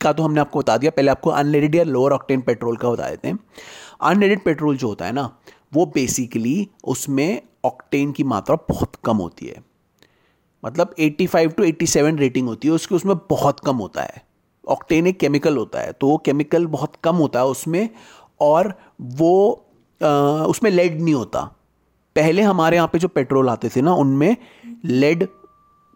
का 0.00 0.12
तो 0.12 0.22
हमने 0.22 0.40
आपको 0.40 0.58
बता 0.58 0.76
दिया। 0.76 0.90
पहले 0.90 1.10
आपको 1.10 1.30
अनलेडेड 1.30 1.74
या 1.74 1.84
लोअर 1.84 2.12
ऑक्टेन 2.12 2.40
पेट्रोल 2.40 2.76
का 2.76 2.90
बता 2.90 3.10
देते 3.10 3.28
हैं। 3.28 3.38
अनलेडेड 4.02 4.44
पेट्रोल 4.44 4.76
जो 4.76 4.88
होता 4.88 5.06
है 5.06 5.12
ना, 5.12 5.30
वो 5.74 5.86
बेसिकली 5.86 6.68
उसमें 6.84 7.40
ऑक्टेन 7.64 8.12
की 8.12 8.24
मात्रा 8.24 8.56
बहुत 8.68 8.96
कम 9.04 9.16
होती 9.16 9.46
है। 9.46 9.62
मतलब 10.62 10.94
85 11.00 11.56
टू 11.56 11.64
87 11.64 12.18
रेटिंग 12.18 12.48
होती 12.48 12.68
है, 12.68 12.74
उसकी 12.74 12.94
उसमें 12.94 13.16
बहुत 13.30 13.60
कम 13.60 13.76
होता 13.76 14.02
है। 14.02 14.22
ऑक्टेन 14.64 15.06
एक 15.06 15.18
केमिकल 15.20 15.56
होता 15.56 15.80
है 15.80 15.92
तो 15.92 16.08
वो 16.08 16.16
केमिकल 16.16 16.66
बहुत 16.66 16.92
कम 17.04 17.16
होता 17.16 17.38
है, 17.38 17.46
उसमें 17.46 17.88
और 18.40 18.74
वो 19.00 19.60
आ, 20.00 20.08
उसमें 20.44 20.70
लेड 20.70 21.00
नहीं 21.00 21.14
होता। 21.14 21.40
पहले 22.16 22.42
हमारे 22.42 22.76
यहाँ 22.76 22.88
पे 22.88 22.98
जो 22.98 23.08
पेट्रोल 23.08 23.48
आते 23.48 23.68
थे 23.68 23.82
ना 23.82 23.94
उनमें 23.94 24.36
लेड 24.84 25.28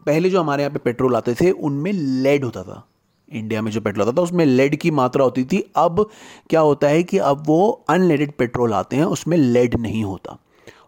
पहले 0.07 0.31
जो 0.31 0.41
हमारे 0.41 0.63
यहाँ 0.63 0.73
पे 0.73 0.79
पेट्रोल 0.79 1.17
आते 1.17 1.35
थे 1.35 1.51
उनमें 1.51 1.93
लेड 1.93 2.45
होता 2.45 2.63
था। 2.63 2.89
इंडिया 3.33 3.63
में 3.63 3.71
जो 3.73 3.81
पेट्रोल 3.81 4.09
आता 4.09 4.17
था 4.19 4.23
उसमें 4.23 4.45
लेड 4.47 4.77
की 4.77 4.91
मात्रा 4.91 5.25
होती 5.25 5.45
थी। 5.45 5.73
अब 5.77 6.11
क्या 6.51 6.61
होता 6.61 6.89
है 6.89 7.03
कि 7.03 7.19
अब 7.19 7.43
वो 7.47 7.85
अनलेडेड 7.89 8.33
पेट्रोल 8.33 8.75
आते 8.75 8.97
हैं 8.97 9.05
उसमें 9.05 9.37
लेड 9.37 9.75
नहीं 9.75 10.05
होता। 10.05 10.39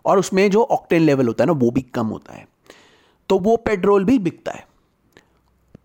और 0.05 0.19
उसमें 0.19 0.51
जो 0.51 0.63
ऑक्टेन 0.63 1.03
लेवल 1.03 1.27
होता 1.27 1.45
है 1.45 1.47
ना 1.47 1.53
वो 1.53 1.71
भी 1.71 1.81
कम 1.81 2.07
होता 2.07 2.35
है। 2.35 2.47
तो 3.29 3.39
वो 3.39 3.57
पेट्रोल 3.57 4.05
भी 4.05 4.19
बिकता 4.19 4.53
है। 4.53 4.70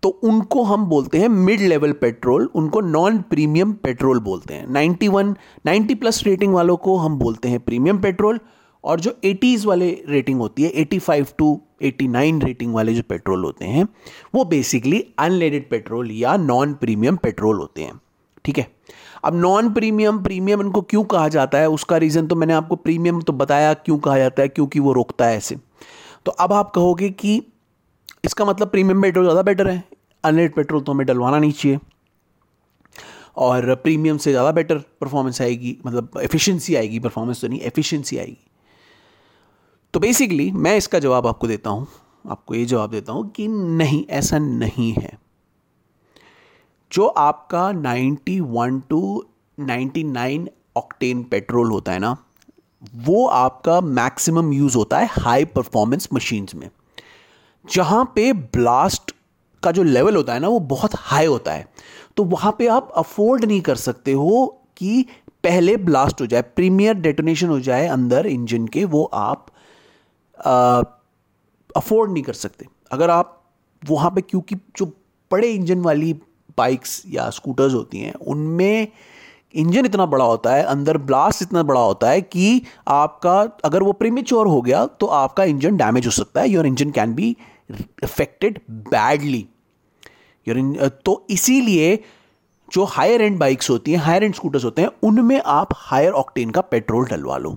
तो 0.06 0.10
उनको 0.24 0.62
हम 0.62 0.84
बोलते 0.86 1.18
हैं 1.18 1.28
मिड 1.28 1.60
लेवल 1.60 1.92
पेट्रोल 1.92 2.44
उनको 2.54 2.80
नॉन 2.80 3.18
प्रीमियम 3.20 3.72
पेट्रोल 3.72 4.18
बोलते 4.18 4.54
हैं। 4.54 4.66
91 4.66 5.32
90 5.66 5.94
प्लस 5.94 6.22
रेटिंग 6.26 6.52
वालों 6.54 6.76
को 6.76 6.96
हम 6.96 7.16
बोलते 7.18 7.48
हैं 7.48 7.58
प्रीमियम 7.60 7.98
पेट्रोल 7.98 8.38
और 8.84 9.00
जो 9.00 9.14
80s 9.24 9.64
वाले 9.66 9.90
रेटिंग 10.08 10.40
होती 10.40 10.62
है 10.62 10.70
85 10.74 11.32
टू 11.38 11.48
89 11.82 12.42
रेटिंग 12.44 12.74
वाले 12.74 12.94
जो 12.94 13.02
पेट्रोल 13.02 13.44
होते 13.44 13.64
हैं, 13.64 13.86
वो 14.34 14.44
बेसिकली 14.44 15.04
अनलेडेड 15.18 15.68
पेट्रोल 15.70 16.10
या 16.10 16.36
नॉन 16.36 16.74
प्रीमियम 16.74 17.16
पेट्रोल 17.16 17.56
होते 17.56 17.82
हैं। 17.82 18.00
ठीक 18.44 18.58
है? 18.58 18.66
अब 19.24 19.34
नॉन 19.34 19.72
प्रीमियम 19.72 20.22
प्रीमियम 20.22 20.60
इनको 20.60 20.82
क्यों 20.82 21.04
कहा 21.04 21.28
जाता 21.28 21.58
है? 21.58 21.68
उसका 21.68 21.96
रीज़न 21.96 22.26
तो 22.26 22.36
मैंने 22.36 22.52
आपको 22.52 22.76
प्रीमियम 22.76 23.20
तो 23.20 23.32
बताया 23.32 23.74
क्यों 23.74 23.98
कहा 23.98 24.18
जाता 24.18 24.42
है, 24.42 24.48
क्योंकि 24.48 24.80
वो 24.80 24.92
रोकता 24.92 25.26
है 25.26 25.36
ऐसे। 25.36 25.56
तो 26.26 26.32
अब 26.32 26.52
आप 26.52 26.70
कहोगे 26.70 27.10
कि 27.10 27.42
इसका 28.24 28.44
मतलब 28.44 28.68
प्रीमियम 28.68 29.02
पेट्रोल 29.02 29.24
ज़्यादा 29.24 29.42
बेटर 29.42 29.68
है 29.68 29.95
अनलेड 30.26 30.54
पेट्रोल 30.54 30.82
तो 30.82 30.92
हमें 30.92 31.06
डलवाना 31.06 31.38
नहीं 31.38 31.52
चाहिए। 31.52 31.78
और 33.38 33.74
प्रीमियम 33.76 34.16
से 34.18 34.30
ज़्यादा 34.30 34.50
बेटर 34.52 34.78
परफॉर्मेंस 35.00 35.40
आएगी 35.42 35.76
मतलब 35.86 36.20
एफिशिएंसी 36.22 36.74
आएगी 36.74 36.98
परफॉर्मेंस 37.00 37.40
तो 37.40 37.48
नहीं 37.48 37.60
एफिशिएंसी 37.62 38.18
आएगी। 38.18 38.38
तो 39.94 40.00
बेसिकली 40.00 40.50
मैं 40.52 40.76
इसका 40.76 40.98
जवाब 40.98 41.26
आपको 41.26 41.46
देता 41.46 41.70
हूँ, 41.70 41.86
आपको 42.28 42.54
ये 42.54 42.64
जवाब 42.66 42.90
देता 42.90 43.12
हूँ 43.12 43.28
कि 43.30 43.48
नहीं, 43.48 44.04
ऐसा 44.06 44.38
नहीं 44.38 44.92
है। 44.92 45.18
जो 46.92 47.06
आपका 47.06 47.70
91 47.72 48.80
टू 48.90 49.24
99 49.58 50.48
ऑक्टेन 50.76 51.22
पेट्रोल 51.22 51.70
होता 51.70 51.92
है 51.92 51.98
ना, 51.98 52.16
वो 52.96 53.26
आपका 53.26 53.80
मैक्सिमम 53.80 54.52
यूज़ 54.52 54.76
होता 54.76 54.98
है 54.98 55.08
हाई 55.12 55.44
परफॉर्मेंस 55.46 56.08
मशीन्स 56.12 56.54
में, 56.54 56.68
जहाँ 57.64 58.04
पे 58.14 58.32
ब्लास्ट 58.32 59.12
का 59.62 59.70
जो 59.72 59.82
लेवल 59.82 60.16
होता 60.16 60.34
है 60.34 60.40
ना, 60.40 60.48
वो 60.48 60.58
बहुत 60.60 60.90
हाई 60.94 61.26
होता 61.26 61.52
है। 61.52 61.68
तो 62.16 62.24
वहाँ 62.24 62.54
पे 62.58 62.66
आप 62.68 62.92
अफोर्ड 62.96 63.44
नहीं 63.44 63.60
कर 63.60 63.76
सकते 63.76 64.12
हो 64.12 64.46
कि 64.76 65.06
पहले 65.44 65.76
ब्लास्ट 65.78 66.20
हो 66.20 66.26
जाए 66.26 66.42
प्रीमियर 66.56 66.94
डेटोनेशन 66.96 67.48
हो 67.48 67.58
जाए 67.60 67.86
अंदर 67.88 68.26
इंजन 68.26 68.66
के, 68.66 68.84
वो 68.84 69.04
आप 69.04 69.46
अफोर्ड 71.76 72.12
नहीं 72.12 72.22
कर 72.22 72.32
सकते। 72.34 72.66
अगर 72.92 73.10
आप 73.10 73.32
वहाँ 73.82 74.10
पे, 74.10 74.20
क्योंकि 74.20 74.56
जो 74.76 74.86
बड़े 75.30 75.50
इंजन 75.50 75.80
वाली 75.80 76.12
बाइक्स 76.58 77.02
या 77.06 77.28
स्कूटर्स 77.30 77.74
होती 77.74 77.98
हैं, 77.98 78.14
उनमें 78.14 78.88
इंजन 79.54 79.86
इतना 79.86 80.06
बड़ा 80.06 80.24
होता 80.24 80.54
है, 80.54 80.62
अंदर 80.64 80.98
ब्लास्ट 81.00 81.42
इतना 81.42 81.62
बड़ा 81.62 81.80
होता 81.80 82.10
है 82.10 82.20
कि 82.20 82.62
आपका, 82.88 83.40
अगर 83.64 83.82
वो 83.82 83.92
प्रीमेच्योर 83.92 84.46
हो 84.46 84.60
गया 84.62 84.84
तो 84.86 85.06
आपका 85.06 85.44
इंजन 85.44 85.76
डैमेज 85.76 86.06
हो 86.06 86.10
सकता 86.12 86.40
है 86.40 86.48
your 86.48 86.66
engine 86.66 86.90
can 86.90 87.14
be 87.14 87.36
affected 87.70 88.58
badly 88.70 89.46
your 90.46 90.88
तो 91.04 91.24
इसीलिए 91.30 91.98
जो 92.68 92.84
हायर 92.86 93.22
एंड 93.22 93.38
बाइक्स 93.38 93.70
होती 93.70 93.92
हैं 93.92 93.98
हायर 93.98 94.24
एंड 94.24 94.34
स्कूटर्स 94.34 94.64
होते 94.64 94.82
हैं, 94.82 94.88
उनमें 95.02 95.40
आप 95.40 95.68
हायर 95.76 96.12
ऑक्टेन 96.12 96.50
का 96.50 96.60
पेट्रोल 96.60 97.06
डलवा 97.06 97.36
लो। 97.36 97.54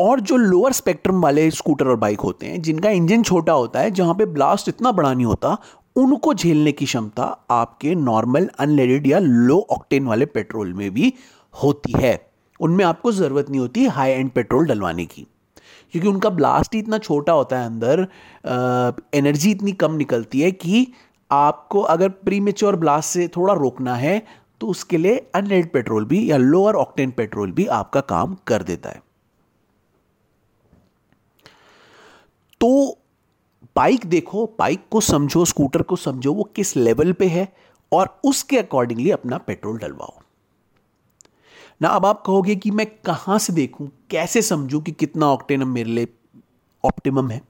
और 0.00 0.20
जो 0.20 0.36
लोअर 0.36 0.72
स्पेक्ट्रम 0.72 1.20
वाले 1.22 1.50
स्कूटर 1.50 1.88
और 1.88 1.96
बाइक 1.96 2.20
होते 2.20 2.46
हैं, 2.46 2.60
जिनका 2.62 2.90
इंजन 2.90 3.22
छोटा 3.22 3.52
होता 3.52 3.80
है, 3.80 3.90
जहाँ 3.90 4.14
पे 4.14 4.26
ब्लास्ट 4.26 4.68
इतना 4.68 4.92
बड़ा 4.92 5.12
नहीं 5.12 5.26
होता, 5.26 5.56
उनको 5.96 6.34
झेलने 6.34 6.72
की 6.72 6.84
क्षमता 6.84 7.24
आपके 7.50 7.94
नॉर्मल 7.94 8.48
अनलेडेड 8.58 9.06
या 9.06 9.18
लो 9.18 9.58
ऑक्टेन 9.70 10.06
वाले 10.06 10.26
पेट्रोल 10.26 10.72
में 10.72 10.90
भी 10.90 11.12
होती 11.54 11.92
है। 11.96 12.18
उनमें 12.60 12.84
आपको 12.84 13.12
ज़रूरत 13.12 13.50
नहीं 13.50 13.60
होती 13.60 13.84
हाई 13.86 14.10
एंड 14.10 14.30
पेट्रोल 14.30 14.66
डलवाने 14.66 15.04
की। 15.06 15.26
क्योंकि 15.94 16.08
उनका 16.08 16.30
ब्लास्ट 16.30 16.74
ही 16.74 16.80
इतना 16.80 16.98
छोटा 16.98 17.32
होता 17.32 17.58
है 17.58 17.66
अंदर 17.66 18.06
एनर्जी 19.14 19.50
इतनी 19.50 19.72
कम 19.74 19.94
निकलती 19.94 20.40
है 20.40 20.50
कि 20.52 20.86
आपको 21.30 21.80
अगर 21.82 22.08
प्री 22.08 22.40
मेच्योर 22.40 22.76
ब्लास्ट 22.76 23.10
से 23.10 23.28
थोड़ा 23.28 23.54
रोकना 23.54 23.94
है 23.94 24.22
तो 24.60 24.66
उसके 24.66 24.98
लिए 24.98 25.16
अनलेड 25.34 25.72
पेट्रोल 25.72 26.04
भी 26.04 26.30
या 26.30 26.36
लोअर 26.36 26.74
ऑक्टेन 26.74 27.10
पेट्रोल 27.10 27.52
भी 27.52 27.66
आपका 27.66 28.00
काम 28.02 28.36
कर 28.46 28.62
देता 28.62 28.90
है। 28.90 29.02
तो 32.60 32.98
बाइक 33.76 34.06
देखो 34.06 34.44
बाइक 34.58 34.84
को 34.90 35.00
समझो 35.00 35.44
स्कूटर 35.44 35.82
को 35.82 35.96
समझो, 35.96 36.32
वो 36.32 36.44
किस 36.56 36.76
लेवल 36.76 37.12
पे 37.12 37.26
है 37.26 37.48
और 37.92 38.18
उसके 38.24 38.58
अकॉर्डिंगली 38.58 39.10
अपना 39.10 39.38
पेट्रोल 39.38 39.78
डलवाओ। 39.78 40.18
ना, 41.82 41.88
अब 41.88 42.06
आप 42.06 42.22
कहोगे 42.26 42.56
कि 42.56 42.70
मैं 42.70 42.86
कहाँ 42.86 43.38
से 43.38 43.52
देखूँ? 43.52 43.90
कैसे 44.10 44.42
समझूं 44.42 44.80
कि 44.80 44.92
कितना 44.92 45.26
ऑक्टेनम 45.26 45.68
मेरे 45.68 45.90
लिए 45.90 46.08
ऑप्टिमम 46.84 47.30
है? 47.30 47.42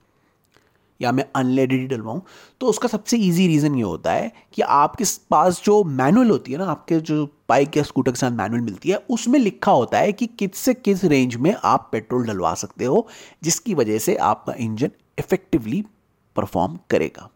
या 1.01 1.11
मैं 1.11 1.25
अनलेडेड 1.35 1.79
ही 1.79 1.87
डलवाऊं? 1.87 2.21
तो 2.59 2.67
उसका 2.67 2.87
सबसे 2.87 3.17
इजी 3.17 3.47
रीज़न 3.47 3.75
ये 3.75 3.81
होता 3.81 4.11
है 4.11 4.31
कि 4.53 4.61
आपके 4.61 5.03
पास 5.29 5.61
जो 5.63 5.83
मैनुअल 5.83 6.29
होती 6.29 6.51
है 6.51 6.57
ना, 6.57 6.65
आपके 6.65 6.99
जो 6.99 7.25
बाइक 7.49 7.77
या 7.77 7.83
स्कूटर 7.83 8.11
के 8.11 8.17
साथ 8.17 8.31
मैनुअल 8.31 8.61
मिलती 8.61 8.89
है, 8.89 8.95
उसमें 8.95 9.39
लिखा 9.39 9.71
होता 9.71 9.97
है 9.97 10.11
कि 10.13 10.27
किस 10.27 10.57
से 10.57 10.73
किस 10.73 11.03
रेंज 11.03 11.35
में 11.35 11.55
आप 11.63 11.89
पेट्रोल 11.91 12.27
डलवा 12.27 12.53
सकते 12.53 12.85
हो, 12.85 13.07
जिसकी 13.43 13.73
वजह 13.73 13.97
से 13.97 14.15
आपका 14.15 14.53
इंजन 14.53 14.89
इफेक्टिवली 15.19 15.85
परफॉर्म 16.35 16.79
करेगा। 16.89 17.29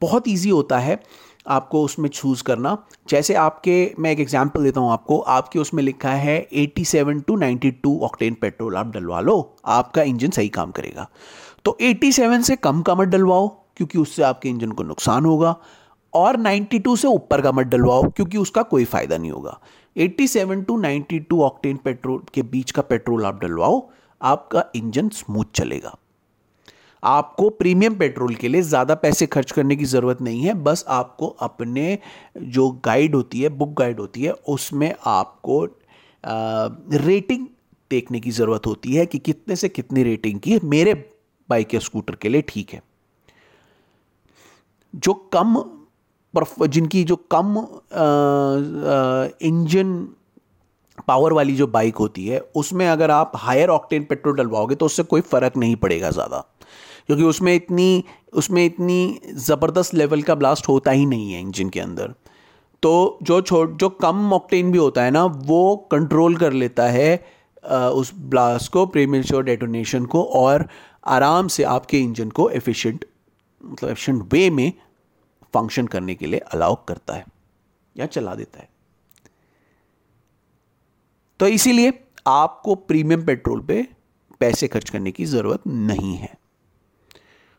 बहुत 0.00 0.28
इजी 0.28 0.50
होता 0.50 0.78
है। 0.78 1.02
आपको 1.46 1.82
उसमें 1.82 2.08
चूज़ 2.08 2.42
करना। 2.42 2.78
जैसे 3.08 3.34
आपके, 3.34 3.94
मैं 3.98 4.10
एक 4.10 4.20
एग्जांपल 4.20 4.62
देता 4.62 4.80
हूँ 4.80 4.92
आपको। 4.92 5.18
आपके 5.18 5.58
उसमें 5.58 5.82
लिखा 5.82 6.10
है 6.10 6.48
87 6.52 7.20
टू 7.20 7.36
92 7.36 8.00
ऑक्टेन 8.00 8.34
पेट्रोल 8.34 8.76
आप 8.76 8.86
डलवा 8.86 9.20
लो, 9.20 9.56
आपका 9.64 10.02
इंजन 10.02 10.30
सही 10.30 10.48
काम 10.48 10.70
करेगा। 10.70 11.10
तो 11.64 11.78
87 11.80 12.42
से 12.42 12.56
कम 12.56 12.82
का 12.82 12.94
मत 12.94 13.08
डलवाओ, 13.08 13.48
क्योंकि 13.48 13.98
उससे 13.98 14.22
आपके 14.22 14.48
इंजन 14.48 14.70
को 14.70 14.82
नुकसान 14.82 15.24
होगा। 15.24 15.56
और 16.14 16.36
92 16.36 16.96
से 16.96 17.08
ऊपर 17.08 17.40
का 17.40 17.52
मत 17.52 17.66
डलवाओ, 17.66 18.02
क्योंकि 18.02 18.38
उसका 18.38 18.62
कोई 18.62 18.84
फ़ायदा 18.84 19.16
नहीं 19.16 19.30
होगा। 19.30 19.60
87 19.96 20.64
टू 20.64 20.76
92 20.76 21.42
ऑक्टेन 21.42 21.76
पेट्रोल 21.76 22.22
के 22.34 22.42
बीच 22.42 22.70
का 22.70 22.82
पेट्रोल 22.82 23.24
आप 23.24 23.40
डलवाओ, 23.40 23.90
आपका 24.22 24.64
इंजन 24.74 25.08
स्मूथ 25.08 25.44
चलेगा। 25.54 25.96
आपको 27.04 27.48
प्रीमियम 27.52 27.94
पेट्रोल 27.94 28.34
के 28.34 28.48
लिए 28.48 28.62
ज़्यादा 28.62 28.94
पैसे 28.96 29.26
खर्च 29.28 29.50
करने 29.52 29.76
की 29.76 29.84
ज़रूरत 29.86 30.20
नहीं 30.22 30.42
है, 30.42 30.54
बस 30.54 30.84
आपको 30.88 31.26
अपने 31.26 31.98
जो 32.38 32.70
गाइड 32.84 33.14
होती 33.14 33.40
है 33.40 33.48
बुक 33.50 33.74
गाइड 33.78 34.00
होती 34.00 34.22
है, 34.22 34.32
उसमें 34.32 34.94
आपको 35.06 35.64
रेटिंग 36.96 37.46
देखने 37.90 38.20
की 38.20 38.30
ज़रूरत 38.32 38.66
होती 38.66 38.94
है 38.94 39.06
कि 39.06 39.18
कितने 39.20 39.56
से 39.56 39.68
कितनी 39.68 40.02
रेटिंग 40.02 40.40
की 40.40 40.58
मेरे 40.64 40.94
बाइक 41.48 41.74
या 41.74 41.80
स्कूटर 41.80 42.14
के 42.14 42.28
लिए 42.28 42.42
ठीक 42.48 42.70
है। 42.72 42.82
जो 44.94 45.12
कम 45.34 45.62
जिनकी 46.34 47.02
जो 47.04 47.16
कम 47.30 47.56
इंजन 49.42 49.92
पावर 51.08 51.32
वाली 51.32 51.54
जो 51.56 51.66
बाइक 51.66 51.96
होती 51.96 52.26
है, 52.26 52.38
उसमें 52.56 52.86
अगर 52.88 53.10
आप 53.10 53.32
हायर 53.36 53.68
ऑक्टेन 53.68 54.04
पेट्रोल 54.04 54.36
डलवाओगे 54.36 54.74
तो 54.74 54.86
उससे 54.86 55.02
कोई 55.04 55.20
फ़र्क 55.22 55.56
नहीं 55.56 55.76
पड़ेगा 55.76 56.10
ज़्यादा। 56.10 56.44
क्योंकि 57.08 57.22
उसमें 57.24 57.54
इतनी 57.54 58.04
उसमें 58.32 58.64
इतनी 58.64 59.20
ज़बरदस्त 59.38 59.94
लेवल 59.94 60.22
का 60.22 60.34
ब्लास्ट 60.34 60.68
होता 60.68 60.90
ही 60.90 61.06
नहीं 61.06 61.32
है 61.32 61.40
इंजन 61.40 61.68
के 61.68 61.80
अंदर। 61.80 62.14
तो 62.82 63.18
जो 63.22 63.40
छोट, 63.40 63.78
जो 63.80 63.88
कम 63.90 64.32
ऑक्टेन 64.32 64.72
भी 64.72 64.78
होता 64.78 65.02
है 65.02 65.10
ना, 65.10 65.24
वो 65.24 65.76
कंट्रोल 65.90 66.36
कर 66.36 66.52
लेता 66.52 66.88
है 66.88 67.24
उस 67.64 68.12
ब्लास्ट 68.14 68.72
को 68.72 68.84
प्रीमेच्योर 68.86 69.44
डेटोनेशन 69.44 70.06
को 70.06 70.22
और 70.34 70.68
आराम 71.08 71.48
से 71.48 71.62
आपके 71.64 71.98
इंजन 72.00 72.30
को 72.30 72.48
एफिशिएंट 72.50 73.04
मतलब 73.64 73.90
एफिशिएंट 73.90 74.32
वे 74.32 74.48
में 74.50 74.72
फ़ंक्शन 75.54 75.86
करने 75.86 76.14
के 76.14 76.26
लिए 76.26 76.40
अलाउ 76.52 76.74
करता 76.88 77.14
है 77.14 77.24
या 77.96 78.06
चला 78.06 78.34
देता 78.34 78.60
है। 78.60 78.68
तो 81.40 81.46
इसीलिए 81.48 81.92
आपको 82.26 82.74
प्रीमियम 82.74 83.24
पेट्रोल 83.26 83.60
पे 83.60 83.86
पैसे 84.40 84.68
खर्च 84.68 84.90
करने 84.90 85.12
की 85.12 85.24
ज़रूरत 85.26 85.66
नहीं 85.66 86.14
है। 86.16 86.36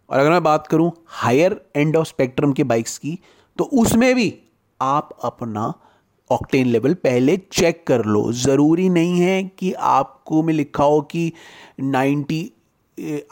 और 0.10 0.20
अगर 0.20 0.32
मैं 0.32 0.44
बात 0.44 0.68
करूँ 0.68 0.92
हायर 1.16 1.60
एंड 1.76 1.96
ऑफ़ 1.96 2.08
स्पेक्ट्रम 2.08 2.54
के 2.54 2.64
बाइक्स 2.66 2.98
की 2.98 3.18
तो 3.58 3.64
उसमें 3.76 4.14
भी 4.16 4.34
आप 4.80 5.18
अपना 5.24 5.74
ऑक्टेन 6.30 6.68
लेवल 6.68 6.94
पहले 6.94 7.38
चेक 7.52 7.84
कर 7.88 8.04
लो। 8.06 8.32
ज़रूरी 8.34 8.88
नहीं 8.90 9.20
है 9.20 9.44
कि 9.60 9.72
आपको 9.74 10.42
में 10.44 10.54
लिखा 10.54 10.84
हो 10.84 11.02
कि 11.04 11.32
90 11.82 12.44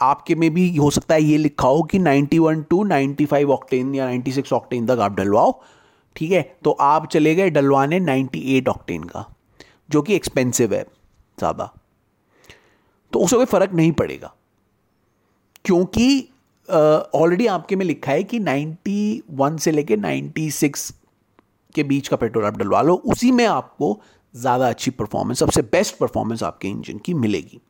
आपके 0.02 0.34
में 0.34 0.50
भी 0.54 0.74
हो 0.76 0.90
सकता 0.90 1.14
है 1.14 1.22
ये 1.22 1.36
लिखा 1.38 1.68
हो 1.68 1.82
कि 1.82 1.98
91 1.98 2.62
टू 2.70 2.82
95 2.84 3.50
ऑक्टेन 3.50 3.94
या 3.94 4.08
96 4.08 4.52
ऑक्टेन 4.52 4.86
तक 4.86 4.98
आप 5.00 5.16
डलवाओ, 5.16 5.52
ठीक 6.16 6.32
है? 6.32 6.42
तो 6.64 6.70
आप 6.70 7.06
चले 7.08 7.34
गए 7.34 7.50
डलवाने 7.50 8.00
98 8.00 8.68
ऑक्टेन 8.68 9.04
का, 9.04 9.24
जो 9.90 10.02
कि 10.02 10.14
एक्सपेंसिव 10.14 10.74
है 10.74 10.82
ज़्यादा। 11.38 11.70
तो 13.12 13.20
उससे 13.20 13.36
कोई 13.36 13.46
फ़र्क 13.46 13.72
नहीं 13.72 13.92
पड़ेगा, 13.92 14.34
क्योंकि 15.64 16.28
ऑलरेडी 16.68 17.46
आपके 17.46 17.76
में 17.76 17.84
लिखा 17.86 18.12
है 18.12 18.22
कि 18.24 18.38
91 18.40 19.58
से 19.58 19.70
लेके 19.70 19.96
96 19.96 20.92
के 21.74 21.82
बीच 21.82 22.08
का 22.08 22.16
पेट्रोल 22.16 22.44
आप 22.44 22.58
डलवा 22.58 22.82
लो, 22.82 22.94
उसी 22.94 23.30
में 23.32 23.44
आपको 23.46 24.00
ज़्यादा 24.34 24.68
अच्छी 24.68 24.90
परफॉर्मेंस 24.92 25.38
सबसे 25.38 25.62
बेस्ट 25.62 25.96
परफॉर्मेंस 25.98 26.42
आपके 26.42 26.68
इंजन 26.68 26.98
की 26.98 27.14
मिलेगी। 27.14 27.60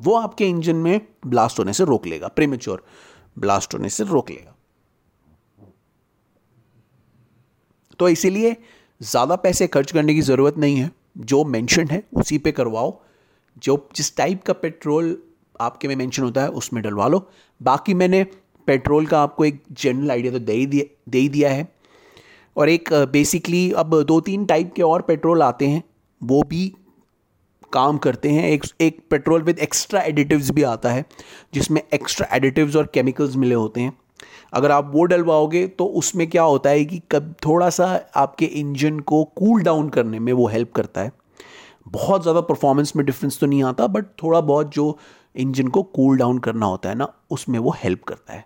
वो 0.00 0.14
आपके 0.14 0.46
इंजन 0.46 0.76
में 0.76 1.00
ब्लास्ट 1.26 1.58
होने 1.58 1.72
से 1.72 1.84
रोक 1.84 2.06
लेगा 2.06 2.28
प्रीमेच्योर 2.28 2.84
ब्लास्ट 3.36 3.74
होने 3.74 3.88
से 3.88 4.04
रोक 4.04 4.30
लेगा। 4.30 4.54
तो 7.98 8.08
इसीलिए 8.08 8.56
ज़्यादा 9.00 9.36
पैसे 9.36 9.66
खर्च 9.66 9.92
करने 9.92 10.14
की 10.14 10.20
ज़रूरत 10.22 10.58
नहीं 10.58 10.76
है, 10.76 10.90
जो 11.16 11.44
मेंशन 11.44 11.88
है 11.88 12.02
उसी 12.12 12.38
पे 12.38 12.52
करवाओ, 12.52 13.00
जो 13.56 13.88
जिस 13.96 14.16
टाइप 14.16 14.42
का 14.42 14.52
पेट्रोल 14.54 15.16
आपके 15.60 15.88
में 15.88 15.94
मेंशन 15.96 16.22
होता 16.22 16.42
है, 16.42 16.48
उसमें 16.50 16.82
डलवा 16.82 17.06
लो। 17.08 17.28
बाकी 17.64 17.94
मैंने 17.94 18.22
पेट्रोल 18.68 19.06
का 19.06 19.20
आपको 19.22 19.44
एक 19.44 19.62
जनरल 19.72 20.10
आइडिया 20.10 20.32
तो 20.32 20.38
दे 20.40 20.52
ही 20.52 20.66
दिया, 20.66 20.84
दे 21.08 21.18
ही 21.18 21.28
दिया 21.28 21.50
है। 21.50 21.68
और 22.56 22.68
एक 22.68 22.92
बेसिकली 23.12 23.70
अब 23.72 24.02
दो 24.04 24.20
तीन 24.20 24.44
टाइप 24.46 24.72
के 24.76 24.82
और 24.82 25.02
पेट्रोल 25.02 25.42
आते 25.42 25.66
हैं, 25.66 25.82
वो 26.20 26.42
भी 26.42 26.72
काम 27.72 27.96
करते 27.98 28.28
हैं। 28.28 28.48
एक 28.48 28.64
एक 28.80 28.98
पेट्रोल 29.10 29.42
विद 29.42 29.58
एक्स्ट्रा 29.58 30.00
एडिटिव्स 30.02 30.50
भी 30.50 30.62
आता 30.64 30.90
है, 30.90 31.04
जिसमें 31.54 31.80
एक्स्ट्रा 31.94 32.28
एडिटिव्स 32.32 32.76
और 32.76 32.90
केमिकल्स 32.94 33.36
मिले 33.36 33.54
होते 33.54 33.80
हैं। 33.80 33.96
अगर 34.52 34.70
आप 34.70 34.90
वो 34.92 35.04
डलवाओगे 35.04 35.66
तो 35.68 35.84
उसमें 35.94 36.26
क्या 36.26 36.42
होता 36.42 36.70
है 36.70 36.84
कि 36.84 37.00
कब, 37.12 37.34
थोड़ा 37.46 37.70
सा 37.70 37.86
आपके 38.16 38.46
इंजन 38.46 39.00
को 39.00 39.22
कूल 39.36 39.62
डाउन 39.62 39.88
करने 39.88 40.18
में 40.18 40.32
वो 40.32 40.46
हेल्प 40.48 40.72
करता 40.72 41.00
है। 41.00 41.12
बहुत 41.88 42.22
ज़्यादा 42.22 42.40
परफॉर्मेंस 42.42 42.92
में 42.96 43.04
डिफरेंस 43.06 43.38
तो 43.40 43.46
नहीं 43.46 43.62
आता 43.64 43.86
बट 43.86 44.04
थोड़ा 44.22 44.40
बहुत 44.42 44.74
जो 44.74 44.96
इंजन 45.36 45.68
को 45.68 45.82
कूल 45.82 46.16
डाउन 46.18 46.38
करना 46.38 46.66
होता 46.66 46.88
है 46.88 46.94
ना, 46.94 47.08
उसमें 47.30 47.58
वो 47.58 47.74
हेल्प 47.78 48.04
करता 48.04 48.32
है। 48.32 48.44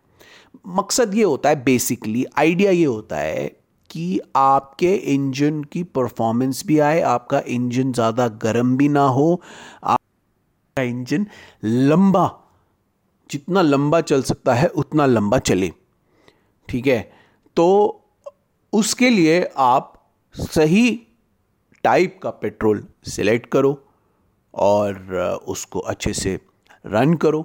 मकसद 0.66 1.14
ये 1.14 1.22
होता 1.22 1.48
है 1.48 1.62
बेसिकली 1.64 2.24
आइडिया 2.38 2.70
ये 2.70 2.84
होता 2.84 3.16
है 3.16 3.46
कि 3.90 4.20
आपके 4.36 4.94
इंजन 4.94 5.62
की 5.64 5.82
परफॉर्मेंस 5.84 6.62
भी 6.66 6.78
आए, 6.78 7.00
आपका 7.00 7.42
इंजन 7.46 7.92
ज़्यादा 7.92 8.28
गर्म 8.42 8.76
भी 8.76 8.88
ना 8.88 9.04
हो, 9.08 9.40
आपका 9.84 10.82
इंजन 10.82 11.26
लंबा, 11.64 12.26
जितना 13.30 13.62
लंबा 13.62 14.00
चल 14.00 14.22
सकता 14.22 14.54
है, 14.54 14.68
उतना 14.68 15.06
लंबा 15.06 15.38
चले। 15.38 15.72
ठीक 16.68 16.86
है? 16.86 17.00
तो 17.56 18.04
उसके 18.72 19.10
लिए 19.10 19.42
आप 19.58 19.94
सही 20.34 20.90
टाइप 21.84 22.18
का 22.22 22.30
पेट्रोल 22.30 22.86
सिलेक्ट 23.06 23.46
करो 23.46 23.72
और 24.54 25.40
उसको 25.48 25.78
अच्छे 25.80 26.12
से 26.12 26.38
रन 26.88 27.14
करो, 27.14 27.44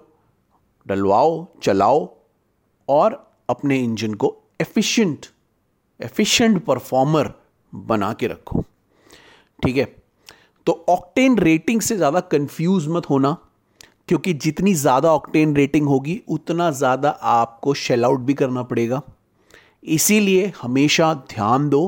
डलवाओ, 0.85 1.45
चलाओ 1.63 2.07
और 2.87 3.13
अपने 3.49 3.79
इंजन 3.79 4.13
को 4.13 4.35
एफिशिएंट 4.61 5.25
एफिशिएंट 5.99 6.63
परफॉर्मर 6.65 7.33
बना 7.73 8.11
के 8.13 8.27
रखो। 8.27 8.63
ठीक 9.59 9.77
है? 9.77 9.85
तो 10.67 10.85
ऑक्टेन 10.89 11.37
रेटिंग 11.37 11.81
से 11.81 11.95
ज़्यादा 11.97 12.19
कंफ्यूज 12.19 12.87
मत 12.87 13.09
होना, 13.09 13.35
क्योंकि 14.07 14.33
जितनी 14.35 14.73
ज़्यादा 14.73 15.11
ऑक्टेन 15.11 15.55
रेटिंग 15.55 15.87
होगी, 15.87 16.21
उतना 16.27 16.69
ज़्यादा 16.71 17.09
आपको 17.09 17.73
शेल 17.73 18.05
आउट 18.05 18.19
भी 18.19 18.33
करना 18.33 18.63
पड़ेगा। 18.63 19.01
इसीलिए 19.83 20.51
हमेशा 20.61 21.13
ध्यान 21.29 21.69
दो 21.69 21.87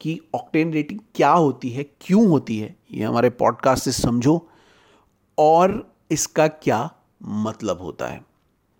कि 0.00 0.18
ऑक्टेन 0.34 0.72
रेटिंग 0.72 1.00
क्या 1.14 1.30
होती 1.30 1.70
है, 1.70 1.84
क्यों 2.00 2.26
होती 2.28 2.58
है, 2.58 2.74
ये 2.92 3.04
हमारे 3.04 3.30
पॉडकास्ट 3.30 3.84
से 3.84 3.92
समझो। 3.92 4.46
और 5.38 5.91
इसका 6.12 6.46
क्या 6.48 6.88
मतलब 7.22 7.80
होता 7.80 8.06
है? 8.06 8.20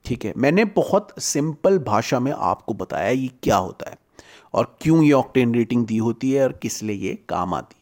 ठीक 0.04 0.24
है, 0.24 0.32
मैंने 0.36 0.64
बहुत 0.66 1.14
सिंपल 1.18 1.78
भाषा 1.78 2.20
में 2.20 2.32
आपको 2.32 2.74
बताया 2.74 3.10
ये 3.10 3.28
क्या 3.42 3.56
होता 3.56 3.90
है 3.90 3.96
और 4.54 4.76
क्यों 4.80 5.02
ये 5.02 5.12
ऑक्टेन 5.12 5.54
रेटिंग 5.54 5.86
दी 5.86 5.96
होती 5.98 6.32
है 6.32 6.42
और 6.44 6.52
किस 6.52 6.82
लिए 6.82 6.96
ये 6.98 7.14
काम 7.28 7.54
आती 7.54 7.76
है। 7.76 7.80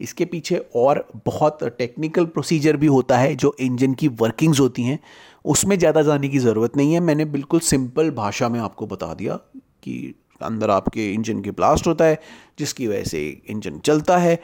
इसके 0.00 0.24
पीछे 0.24 0.56
और 0.76 1.06
बहुत 1.26 1.64
टेक्निकल 1.78 2.24
प्रोसीजर 2.26 2.76
भी 2.76 2.86
होता 2.86 3.18
है 3.18 3.34
जो 3.36 3.54
इंजन 3.60 3.94
की 3.94 4.08
वर्किंग्स 4.08 4.60
होती 4.60 4.82
हैं, 4.82 4.98
उसमें 5.44 5.78
ज़्यादा 5.78 6.02
जाने 6.02 6.28
की 6.28 6.38
ज़रूरत 6.38 6.76
नहीं 6.76 6.94
है। 6.94 7.00
मैंने 7.00 7.24
बिल्कुल 7.24 7.60
सिंपल 7.60 8.10
भाषा 8.10 8.48
में 8.48 8.60
आपको 8.60 8.86
बता 8.86 9.12
दिया 9.14 9.36
कि 9.82 10.14
अंदर 10.40 10.70
आपके 10.70 11.12
इंजन 11.12 11.40
के 11.42 11.50
ब्लास्ट 11.50 11.86
होता 11.86 12.04
है, 12.04 12.20
जिसकी 12.58 12.86
वजह 12.86 13.04
से 13.04 13.26
इंजन 13.48 13.78
चलता 13.78 14.16
है, 14.18 14.38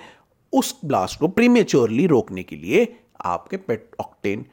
उस 0.52 0.74
ब्लास्ट 0.84 1.20
को 1.20 1.28
प्रीमेच्योरली 1.28 2.06
रोकने 2.06 2.42
के 2.42 2.56
लिए 2.56 2.84
आपके 3.20 3.56
पेट 3.56 3.90
ऑक्टेन 4.00 4.46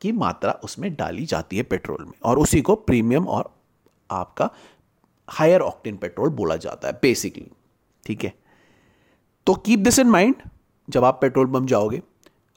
की 0.00 0.12
मात्रा 0.12 0.52
उसमें 0.52 0.94
डाली 0.94 1.26
जाती 1.26 1.56
है 1.56 1.62
पेट्रोल 1.62 2.04
में 2.04 2.12
और 2.24 2.38
उसी 2.38 2.62
को 2.62 2.74
प्रीमियम 2.74 3.28
और 3.28 3.54
आपका 4.10 4.50
हायर 5.28 5.60
ऑक्टेन 5.60 5.96
पेट्रोल 5.96 6.28
बोला 6.28 6.56
जाता 6.56 6.88
है 6.88 6.94
बेसिकली 7.02 7.46
ठीक 8.06 8.24
है? 8.24 8.34
तो 9.46 9.54
कीप 9.54 9.78
दिस 9.78 9.98
इन 9.98 10.06
माइंड 10.06 10.34
जब 10.90 11.04
आप 11.04 11.18
पेट्रोल 11.20 11.46
पंप 11.46 11.68
जाओगे, 11.68 12.02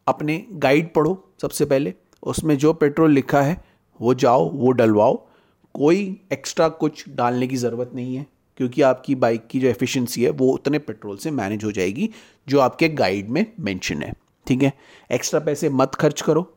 अपने 0.08 0.48
गाइड 0.52 0.94
पढ़ो 0.94 1.34
सबसे 1.42 1.66
पहले, 1.66 1.94
उसमें 2.24 2.58
जो 2.58 2.74
पेट्रोल 2.74 3.12
लिखा 3.12 3.42
है, 3.42 3.66
वो 4.02 4.14
जाओ, 4.14 4.50
वो 4.50 4.72
डलवाओ, 4.72 5.28
कोई 5.74 6.22
एक्स्ट्रा 6.34 6.70
कुछ 6.70 7.10
डालने 7.10 7.48
की 7.48 7.56
ज़रूरत 7.56 7.92
नहीं 7.96 8.16
है, 8.16 8.26
क्योंकि 8.58 8.82
आपकी 8.82 9.16
बाइक 9.16 9.48
की 9.48 9.60
जो 9.60 9.68
एफिशिएंसी 9.68 10.24
है, 10.24 10.30
वो 10.30 10.52
उतने 10.52 10.80
पेट्रोल 10.80 11.18
से 11.18 11.32
मैनेज 11.32 11.64
हो 11.64 11.72
जाएगी, 11.72 12.10
जो 12.48 12.60
आपके 12.60 12.90
गाइड 12.90 13.30
में 13.30 13.54
मेंशन 13.60 14.02
है। 14.02 14.14
ठीक 14.48 14.64
है? 14.64 14.74
एक्स्ट्रा 15.10 15.40
पैसे 15.40 15.70
मत 15.70 15.96
खर्च 15.96 16.22
करो। 16.22 16.52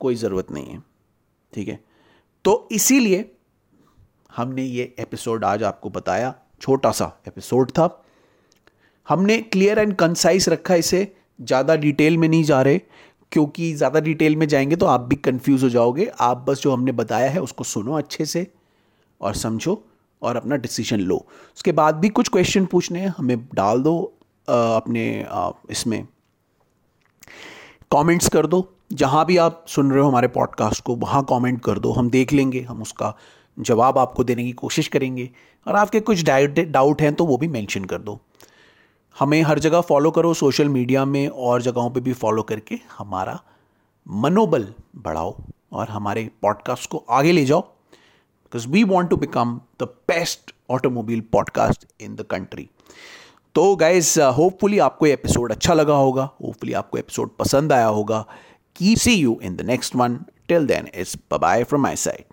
कोई 0.00 0.14
ज़रूरत 0.14 0.50
नहीं 0.52 0.66
है। 0.66 0.82
ठीक 1.52 1.68
है? 1.68 1.78
तो 2.44 2.68
इसीलिए 2.72 3.30
हमने 4.36 4.62
ये 4.62 4.94
एपिसोड 4.98 5.44
आज 5.44 5.62
आपको 5.62 5.90
बताया 5.90 6.34
छोटा 6.60 6.90
सा 6.90 7.12
एपिसोड 7.28 7.70
था। 7.70 7.88
हमने 9.08 9.36
क्लियर 9.42 9.78
एंड 9.78 9.94
कंसाइज 9.96 10.48
रखा 10.48 10.74
इसे 10.74 11.00
ज़्यादा 11.40 11.76
डिटेल 11.76 12.16
में 12.18 12.28
नहीं 12.28 12.42
जा 12.44 12.60
रहे 12.62 12.78
क्योंकि 13.32 13.72
ज़्यादा 13.74 14.00
डिटेल 14.00 14.36
में 14.36 14.46
जाएँगे 14.48 14.76
तो 14.76 14.86
आप 14.86 15.00
भी 15.00 15.16
कंफ्यूज 15.16 15.62
हो 15.64 15.68
जाओगे। 15.68 16.06
आप 16.20 16.44
बस 16.48 16.60
जो 16.62 16.72
हमने 16.72 16.92
बताया 16.92 17.30
है 17.30 17.40
उसको 17.40 17.64
सुनो 17.64 17.94
अच्छे 17.94 18.24
से 18.24 18.46
और 19.20 19.34
समझो 19.34 19.82
और 20.22 20.36
अपना 20.36 20.56
डिसीज़न 20.56 21.00
लो। 21.00 21.16
उसके 21.56 21.72
बाद 21.72 21.94
भी 21.94 22.08
कुछ 22.08 22.28
क्वेश्चन 22.28 22.66
पूछने 22.66 23.00
हैं 23.00 23.08
हमें 23.08 23.38
डाल 23.54 23.82
दो 23.82 23.96
आ, 24.48 24.54
अपने 24.76 25.22
आ, 25.22 25.50
इसमें। 25.70 26.06
कमेंट्स 27.92 28.28
कर 28.28 28.46
दो। 28.46 28.66
जहाँ 28.92 29.24
भी 29.26 29.36
आप 29.36 29.64
सुन 29.68 29.90
रहे 29.90 30.00
हो 30.00 30.08
हमारे 30.08 30.28
पॉडकास्ट 30.28 30.82
को, 30.84 30.94
वहाँ 30.96 31.24
कमेंट 31.24 31.60
कर 31.64 31.78
दो। 31.78 31.92
हम 31.92 32.10
देख 32.10 32.32
लेंगे, 32.32 32.60
हम 32.60 32.82
उसका 32.82 33.14
जवाब 33.58 33.98
आपको 33.98 34.24
देने 34.24 34.44
की 34.44 34.52
कोशिश 34.52 34.88
करेंगे। 34.88 35.30
और 35.66 35.76
आपके 35.76 36.00
कुछ 36.00 36.24
डाउट 36.24 37.02
हैं 37.02 37.14
तो 37.14 37.26
वो 37.26 37.36
भी 37.36 37.48
मेंशन 37.48 37.84
कर 37.84 37.98
दो। 37.98 38.18
हमें 39.18 39.42
हर 39.42 39.58
जगह 39.58 39.80
फॉलो 39.80 40.10
करो 40.10 40.34
सोशल 40.34 40.68
मीडिया 40.68 41.04
में 41.04 41.28
और 41.28 41.62
जगहों 41.62 41.90
पे 41.90 42.00
भी 42.00 42.12
फॉलो 42.12 42.42
करके 42.42 42.78
हमारा 42.98 43.40
मनोबल 44.06 44.66
बढ़ाओ 44.96 45.34
और 45.72 45.88
हमारे 45.88 46.30
पॉडकास्ट 46.42 46.90
को 46.90 47.04
आगे 47.10 47.32
ले 47.32 47.44
जाओ। 47.44 47.60
Because 47.60 48.68
we 48.68 48.84
want 48.84 49.10
to 49.10 49.16
become 49.16 49.60
the 49.80 49.82
best 49.82 50.54
automobile 50.70 51.20
podcast 51.20 51.86
in 52.00 52.14
the 52.16 52.22
country 52.22 52.68
तो 53.54 53.76
गाइज़ 53.76 54.20
होपफुली 54.20 54.78
आपको 54.78 55.06
ये 55.06 55.12
एपिसोड 55.12 55.52
अच्छा 55.52 55.74
लगा 55.74 55.94
होगा। 55.94 56.30
होपफुली 56.42 56.72
आपको 56.72 56.98
एपिसोड 56.98 57.30
पसंद 57.38 57.72
आया 57.72 57.86
होगा। 57.86 58.24
की 58.76 58.96
see 58.96 59.14
you 59.14 59.38
in 59.42 59.56
the 59.56 59.60
next 59.60 59.96
one 59.96 60.18
till 60.48 60.66
then 60.66 60.88
it's 60.94 61.16
bye 61.32 61.64
from 61.64 61.82
my 61.82 61.96
side 61.96 62.24